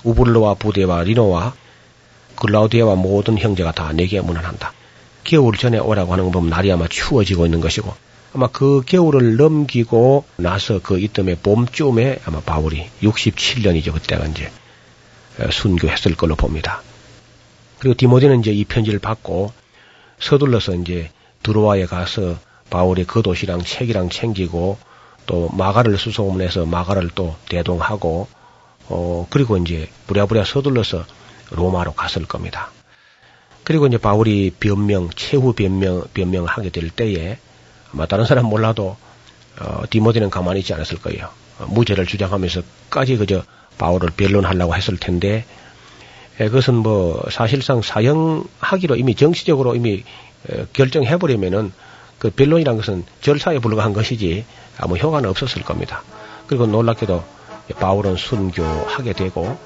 우블로와 0.04 0.54
부대와 0.54 1.02
리노와 1.02 1.54
글라우디아와 2.36 2.94
모든 2.94 3.36
형제가 3.36 3.72
다 3.72 3.92
내게 3.92 4.20
문안한다. 4.20 4.72
겨울 5.24 5.56
전에 5.56 5.76
오라고 5.78 6.12
하는 6.12 6.30
건 6.30 6.48
날이 6.48 6.70
아마 6.70 6.86
추워지고 6.86 7.46
있는 7.46 7.60
것이고 7.60 7.92
아마 8.32 8.46
그 8.46 8.82
겨울을 8.86 9.36
넘기고 9.36 10.24
나서 10.36 10.78
그 10.80 11.00
이듬해 11.00 11.34
봄쯤에 11.34 12.20
아마 12.26 12.38
바울이 12.38 12.88
67년이죠. 13.02 13.92
그때가 13.92 14.26
이제 14.26 14.52
순교했을 15.50 16.14
걸로 16.14 16.36
봅니다. 16.36 16.82
그리고 17.80 17.96
디모데는 17.96 18.38
이제 18.38 18.52
이 18.52 18.64
편지를 18.66 19.00
받고 19.00 19.52
서둘러서 20.20 20.76
이제 20.76 21.10
드로아에 21.42 21.86
가서 21.86 22.38
바울이 22.70 23.04
겉옷이랑 23.04 23.64
책이랑 23.64 24.10
챙기고 24.10 24.78
또 25.28 25.50
마가를 25.50 25.98
수소문해서 25.98 26.64
마가를 26.64 27.10
또 27.14 27.36
대동하고 27.50 28.26
어 28.88 29.26
그리고 29.28 29.58
이제 29.58 29.88
부랴부랴 30.06 30.44
서둘러서 30.44 31.04
로마로 31.50 31.92
갔을 31.92 32.24
겁니다. 32.24 32.70
그리고 33.62 33.86
이제 33.86 33.98
바울이 33.98 34.50
변명 34.58 35.10
최후 35.14 35.52
변명 35.52 36.04
변명하게 36.14 36.70
될 36.70 36.88
때에 36.88 37.38
아마 37.92 38.06
다른 38.06 38.24
사람 38.24 38.46
몰라도 38.46 38.96
어, 39.60 39.82
디모데는 39.90 40.30
가만히 40.30 40.60
있지 40.60 40.72
않았을 40.72 40.98
거예요. 40.98 41.28
어, 41.58 41.66
무죄를 41.68 42.06
주장하면서까지 42.06 43.18
그저 43.18 43.42
바울을 43.76 44.10
변론하려고 44.16 44.74
했을 44.74 44.96
텐데 44.96 45.44
에, 46.40 46.46
그것은 46.46 46.74
뭐 46.74 47.22
사실상 47.30 47.82
사형하기로 47.82 48.96
이미 48.96 49.14
정치적으로 49.14 49.74
이미 49.74 50.04
에, 50.50 50.64
결정해버리면은 50.72 51.72
그 52.18 52.30
변론이란 52.30 52.76
것은 52.78 53.04
절차에 53.20 53.58
불과한 53.58 53.92
것이지 53.92 54.46
아무 54.78 54.96
효과는 54.96 55.28
없었을 55.30 55.62
겁니다. 55.62 56.02
그리고 56.46 56.66
놀랍게도 56.66 57.24
바울은 57.78 58.16
순교하게 58.16 59.12
되고 59.12 59.58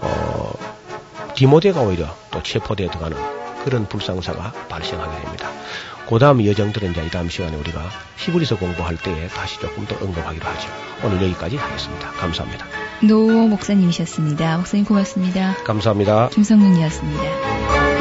어, 0.00 0.52
디모데가 1.34 1.82
오히려 1.82 2.14
또 2.30 2.42
체포되어 2.42 2.90
들어가는 2.90 3.16
그런 3.64 3.88
불상사가 3.88 4.52
발생하게 4.68 5.22
됩니다. 5.22 5.48
그 6.08 6.18
다음 6.20 6.44
여정들은 6.44 6.92
이제 6.92 7.04
이 7.04 7.10
다음 7.10 7.28
시간에 7.28 7.56
우리가 7.56 7.82
히브리서 8.18 8.58
공부할 8.58 8.96
때에 8.96 9.26
다시 9.28 9.58
조금 9.58 9.84
더 9.86 9.96
언급하기로 9.96 10.46
하죠. 10.46 10.68
오늘 11.04 11.20
여기까지 11.22 11.56
하겠습니다. 11.56 12.10
감사합니다. 12.12 12.64
노 13.02 13.26
목사님이셨습니다. 13.26 14.56
목사님 14.58 14.86
고맙습니다. 14.86 15.56
감사합니다. 15.64 16.28
김성윤이었습니다. 16.28 17.95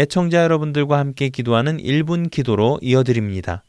애청자 0.00 0.42
여러분들과 0.44 0.96
함께 0.96 1.28
기도하는 1.28 1.76
1분 1.76 2.30
기도로 2.30 2.78
이어드립니다. 2.80 3.64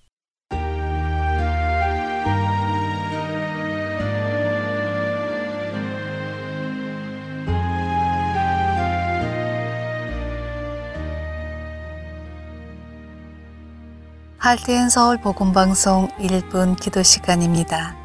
할티엔 14.38 14.88
서울 14.90 15.20
복음방송 15.20 16.08
1분 16.18 16.80
기도 16.80 17.04
시간입니다. 17.04 17.98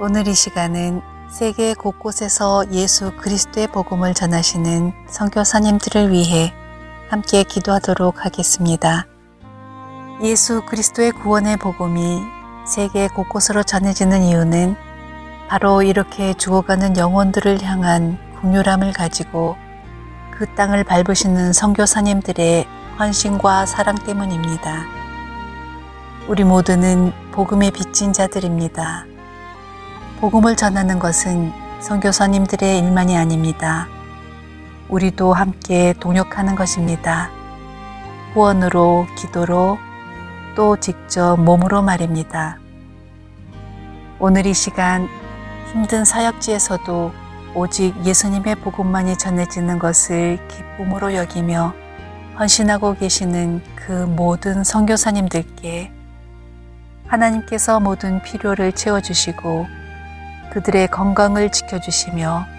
오늘 0.00 0.26
이 0.26 0.34
시간은 0.34 1.02
세계 1.30 1.74
곳곳에서 1.74 2.64
예수 2.72 3.12
그리스도의 3.16 3.68
복음을 3.68 4.12
전하시는 4.12 4.92
선교사님들을 5.08 6.10
위해 6.10 6.52
함께 7.08 7.42
기도하도록 7.42 8.26
하겠습니다. 8.26 9.06
예수 10.22 10.60
그리스도의 10.66 11.12
구원의 11.12 11.56
복음이 11.56 12.20
세계 12.66 13.08
곳곳으로 13.08 13.62
전해지는 13.62 14.24
이유는 14.24 14.76
바로 15.48 15.80
이렇게 15.80 16.34
죽어가는 16.34 16.98
영혼들을 16.98 17.62
향한 17.62 18.18
국률함을 18.40 18.92
가지고 18.92 19.56
그 20.36 20.44
땅을 20.54 20.84
밟으시는 20.84 21.54
선교사님들의 21.54 22.66
헌신과 22.98 23.64
사랑 23.64 23.94
때문입니다. 23.94 24.84
우리 26.28 26.44
모두는 26.44 27.12
복음의 27.32 27.70
빚진 27.70 28.12
자들입니다. 28.12 29.06
복음을 30.20 30.56
전하는 30.56 30.98
것은 30.98 31.52
선교사님들의 31.80 32.80
일만이 32.80 33.16
아닙니다. 33.16 33.88
우리도 34.88 35.32
함께 35.34 35.94
동역하는 36.00 36.56
것입니다. 36.56 37.30
후원으로, 38.32 39.06
기도로, 39.16 39.78
또 40.54 40.76
직접 40.76 41.36
몸으로 41.36 41.82
말입니다. 41.82 42.58
오늘 44.18 44.46
이 44.46 44.54
시간 44.54 45.08
힘든 45.72 46.04
사역지에서도 46.04 47.12
오직 47.54 47.94
예수님의 48.04 48.56
복음만이 48.56 49.16
전해지는 49.18 49.78
것을 49.78 50.38
기쁨으로 50.48 51.14
여기며 51.14 51.74
헌신하고 52.38 52.94
계시는 52.94 53.62
그 53.76 53.92
모든 53.92 54.64
선교사님들께 54.64 55.92
하나님께서 57.06 57.80
모든 57.80 58.22
필요를 58.22 58.72
채워주시고 58.72 59.66
그들의 60.52 60.88
건강을 60.88 61.50
지켜주시며 61.50 62.57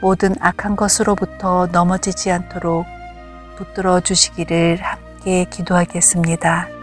모든 0.00 0.34
악한 0.40 0.76
것으로부터 0.76 1.66
넘어지지 1.72 2.30
않도록 2.30 2.86
붙들어 3.56 4.00
주시기를 4.00 4.78
함께 4.82 5.44
기도하겠습니다. 5.50 6.75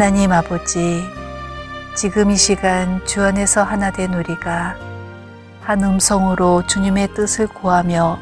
하나님 0.00 0.32
아버지, 0.32 1.04
지금 1.94 2.30
이 2.30 2.36
시간 2.36 3.04
주 3.04 3.22
안에서 3.22 3.62
하나 3.62 3.90
된 3.90 4.14
우리가 4.14 4.74
한 5.60 5.84
음성으로 5.84 6.66
주님의 6.66 7.12
뜻을 7.12 7.46
구하며 7.48 8.18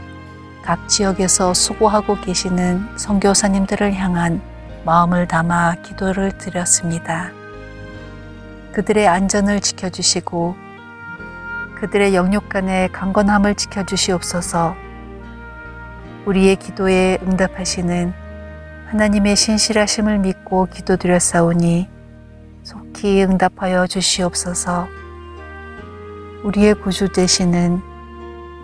각 0.64 0.88
지역에서 0.88 1.54
수고하고 1.54 2.16
계시는 2.20 2.84
선교사님들을 2.96 3.94
향한 3.94 4.42
마음을 4.84 5.28
담아 5.28 5.76
기도를 5.82 6.32
드렸습니다. 6.36 7.30
그들의 8.72 9.06
안전을 9.06 9.60
지켜주시고 9.60 10.56
그들의 11.76 12.12
영육 12.12 12.48
간의 12.48 12.90
강건함을 12.90 13.54
지켜주시옵소서 13.54 14.74
우리의 16.26 16.56
기도에 16.56 17.18
응답하시는 17.22 18.27
하나님의 18.90 19.36
신실하심을 19.36 20.18
믿고 20.18 20.66
기도드렸사오니 20.66 21.88
속히 22.62 23.22
응답하여 23.22 23.86
주시옵소서. 23.86 24.88
우리의 26.42 26.74
구주 26.74 27.12
되시는 27.12 27.82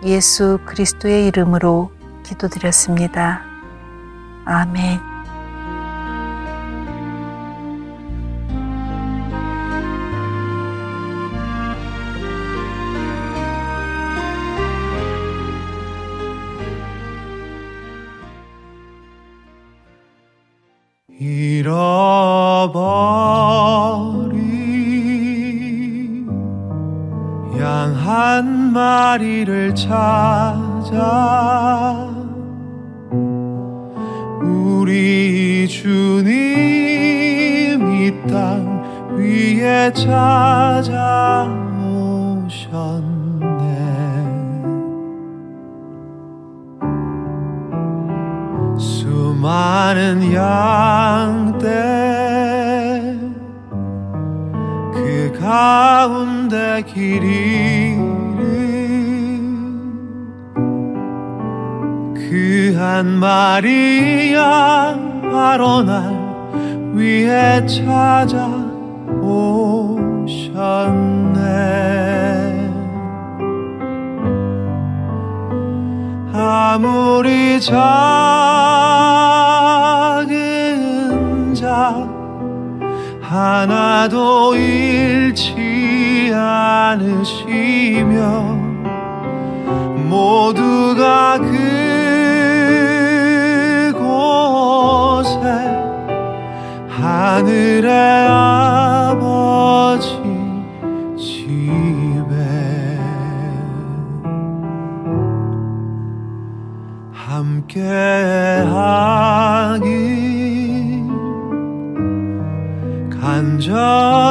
예수 0.03 0.59
그리스도의 0.65 1.27
이름으로 1.27 1.91
기도드렸습니다. 2.23 3.43
아멘. 4.45 5.14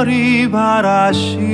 간절히 0.04 0.50
바라시는 0.50 1.44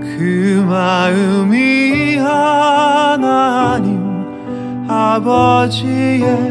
그 0.00 0.64
마음이 0.66 2.16
하나님 2.16 4.00
아버지의 4.88 6.49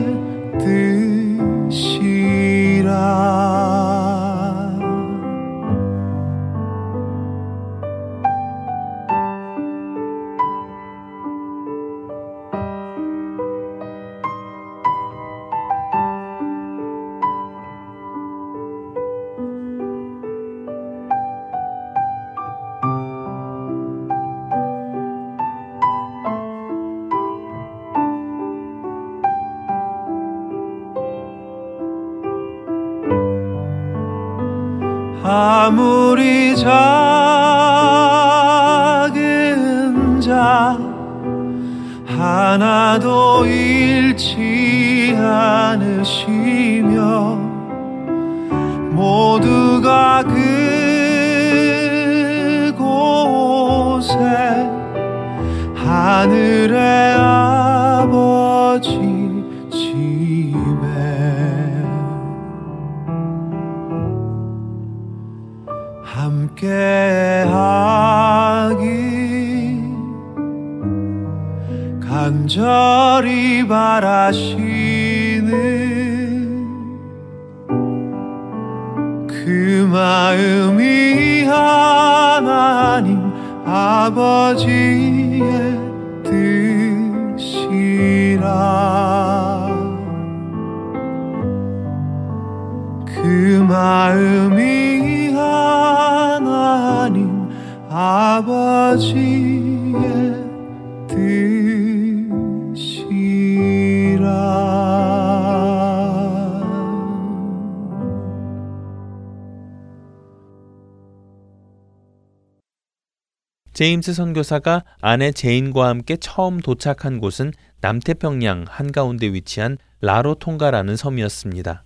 제임스 113.80 114.14
선교사가 114.14 114.84
아내 115.00 115.32
제인과 115.32 115.88
함께 115.88 116.18
처음 116.18 116.60
도착한 116.60 117.22
곳은 117.22 117.54
남태평양 117.80 118.66
한가운데 118.68 119.28
위치한 119.28 119.78
라로 120.02 120.36
통가라는 120.36 120.98
섬이었습니다. 120.98 121.86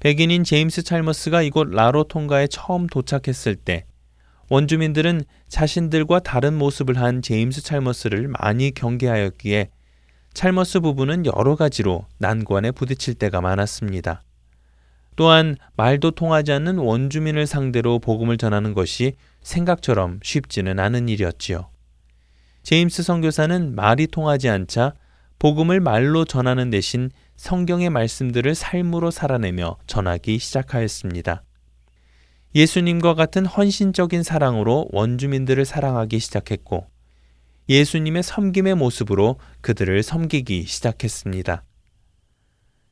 백인인 0.00 0.42
제임스 0.42 0.84
찰머스가 0.84 1.42
이곳 1.42 1.68
라로 1.68 2.04
통가에 2.04 2.46
처음 2.46 2.86
도착했을 2.86 3.56
때 3.56 3.84
원주민들은 4.48 5.24
자신들과 5.48 6.20
다른 6.20 6.54
모습을 6.54 6.96
한 6.98 7.20
제임스 7.20 7.60
찰머스를 7.60 8.28
많이 8.28 8.70
경계하였기에 8.70 9.68
찰머스 10.32 10.80
부부는 10.80 11.26
여러 11.26 11.56
가지로 11.56 12.06
난관에 12.16 12.70
부딪힐 12.70 13.16
때가 13.16 13.42
많았습니다. 13.42 14.22
또한 15.14 15.56
말도 15.76 16.12
통하지 16.12 16.52
않는 16.52 16.78
원주민을 16.78 17.46
상대로 17.46 17.98
복음을 17.98 18.38
전하는 18.38 18.72
것이 18.72 19.14
생각처럼 19.46 20.18
쉽지는 20.24 20.80
않은 20.80 21.08
일이었지요. 21.08 21.70
제임스 22.64 23.04
선교사는 23.04 23.76
말이 23.76 24.08
통하지 24.08 24.48
않자 24.48 24.94
복음을 25.38 25.80
말로 25.80 26.24
전하는 26.24 26.70
대신 26.70 27.10
성경의 27.36 27.90
말씀들을 27.90 28.54
삶으로 28.56 29.12
살아내며 29.12 29.76
전하기 29.86 30.38
시작하였습니다. 30.38 31.44
예수님과 32.56 33.14
같은 33.14 33.46
헌신적인 33.46 34.24
사랑으로 34.24 34.88
원주민들을 34.90 35.64
사랑하기 35.64 36.18
시작했고 36.18 36.86
예수님의 37.68 38.22
섬김의 38.24 38.74
모습으로 38.74 39.36
그들을 39.60 40.02
섬기기 40.02 40.64
시작했습니다. 40.64 41.62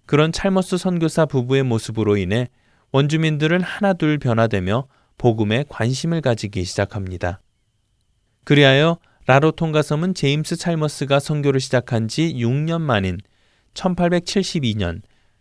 그런 0.06 0.30
찰머스 0.30 0.76
선교사 0.76 1.26
부부의 1.26 1.64
모습으로 1.64 2.16
인해 2.16 2.48
원주민들은 2.92 3.62
하나둘 3.62 4.18
변화되며 4.18 4.86
복음에 5.18 5.64
관심을 5.68 6.20
가지기 6.20 6.64
시작합니다. 6.64 7.40
그리하여 8.44 8.98
라로통가 9.26 9.82
섬은 9.82 10.14
제임스 10.14 10.56
찰머스가 10.56 11.18
선교를 11.18 11.60
시작한 11.60 12.08
지 12.08 12.34
6년 12.34 12.80
만인 12.80 13.18
1872년 13.74 15.00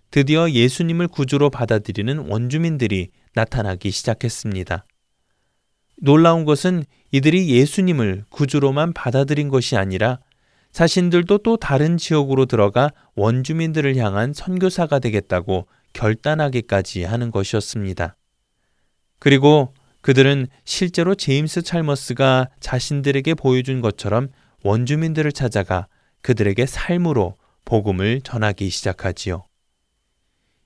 드디어 0.10 0.50
예수님을 0.50 1.08
구주로 1.08 1.50
받아들이는 1.50 2.30
원주민들이 2.30 3.10
나타나기 3.34 3.92
시작했습니다. 3.92 4.86
놀라운 5.98 6.46
것은 6.46 6.84
이들이 7.12 7.50
예수님을 7.50 8.26
구주로만 8.30 8.94
받아들인 8.94 9.50
것이 9.50 9.76
아니라 9.76 10.20
자신들도 10.72 11.40
또 11.40 11.58
다른 11.58 11.98
지역으로 11.98 12.46
들어가 12.46 12.92
원주민들을 13.16 13.96
향한 13.98 14.34
선교사가 14.34 15.00
되겠다고 15.00 15.68
결단하기까지 15.94 17.04
하는 17.04 17.32
것이었습니다. 17.32 18.16
그리고 19.24 19.74
그들은 20.02 20.48
실제로 20.66 21.16
제임스 21.16 21.62
찰머스가 21.62 22.50
자신들에게 22.60 23.36
보여준 23.36 23.80
것처럼 23.80 24.28
원주민들을 24.66 25.32
찾아가 25.32 25.88
그들에게 26.22 26.66
삶으로 26.66 27.38
복음을 27.64 28.20
전하기 28.22 28.70
시작하지요. 28.70 29.46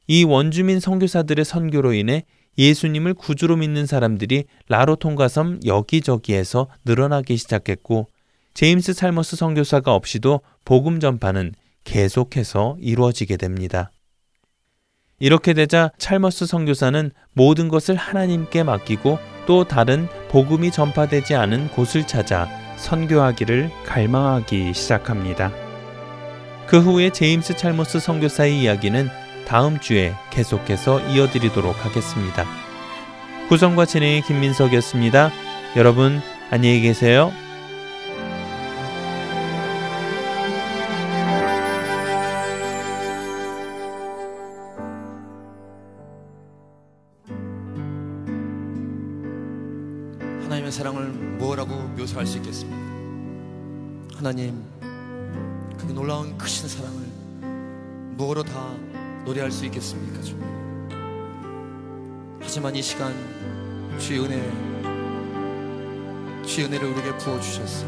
이 0.07 0.23
원주민 0.23 0.79
선교사들의 0.79 1.45
선교로 1.45 1.93
인해 1.93 2.23
예수님을 2.57 3.13
구주로 3.13 3.57
믿는 3.57 3.85
사람들이 3.85 4.45
라로통가섬 4.69 5.59
여기저기에서 5.63 6.67
늘어나기 6.83 7.37
시작했고 7.37 8.07
제임스 8.55 8.95
찰머스 8.95 9.35
선교사가 9.35 9.93
없이도 9.93 10.41
복음 10.65 10.99
전파는 10.99 11.53
계속해서 11.83 12.77
이루어지게 12.79 13.37
됩니다. 13.37 13.91
이렇게 15.19 15.53
되자 15.53 15.91
찰머스 15.97 16.45
선교사는 16.45 17.11
모든 17.33 17.69
것을 17.69 17.95
하나님께 17.95 18.63
맡기고 18.63 19.17
또 19.47 19.63
다른 19.63 20.07
복음이 20.29 20.71
전파되지 20.71 21.35
않은 21.35 21.69
곳을 21.69 22.05
찾아 22.05 22.47
선교하기를 22.75 23.71
갈망하기 23.85 24.73
시작합니다. 24.73 25.51
그 26.67 26.79
후에 26.79 27.11
제임스 27.11 27.55
찰머스 27.55 27.99
선교사의 27.99 28.61
이야기는 28.61 29.09
다음 29.47 29.79
주에 29.79 30.13
계속해서 30.29 30.99
이어드리도록 31.09 31.85
하겠습니다. 31.85 32.45
구성과 33.47 33.85
진행의 33.85 34.21
김민석이었습니다. 34.23 35.31
여러분 35.77 36.21
안녕히 36.51 36.81
계세요. 36.81 37.31
하나님, 54.27 54.61
그 55.77 55.85
놀라운 55.93 56.37
크신 56.37 56.67
사랑을 56.67 56.99
뭐로 58.17 58.43
다 58.43 58.75
노래할 59.23 59.49
수 59.49 59.63
있겠습니까, 59.67 60.21
주님? 60.21 60.43
하지만 62.41 62.75
이 62.75 62.81
시간 62.81 63.13
주의 63.97 64.19
은혜, 64.19 64.35
주의 66.45 66.67
은혜를 66.67 66.89
우리에게 66.89 67.17
부어 67.19 67.39
주셨어. 67.39 67.85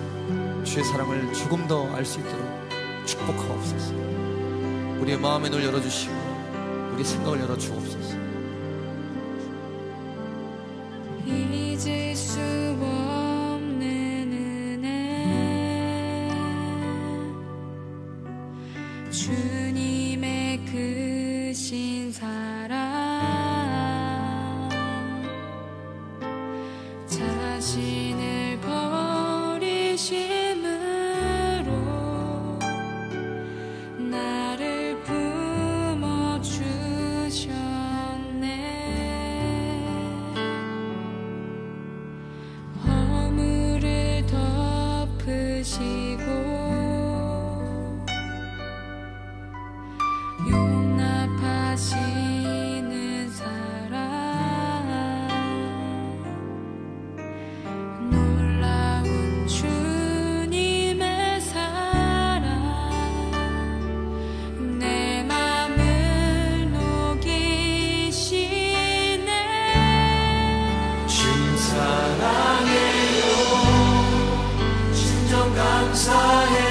주의 0.63 0.85
사랑을 0.85 1.33
조금 1.33 1.67
더 1.67 1.93
알 1.93 2.05
수 2.05 2.21
있도록 2.21 2.47
축복하옵소서. 3.05 3.93
우리의 5.01 5.19
마음의 5.19 5.49
눈을 5.49 5.65
열어주시고 5.65 6.13
우리 6.93 7.03
생각을 7.03 7.41
열어 7.41 7.57
주옵소서. 7.57 8.17
잊을 11.27 12.15
수 12.15 12.59
진 75.99 76.68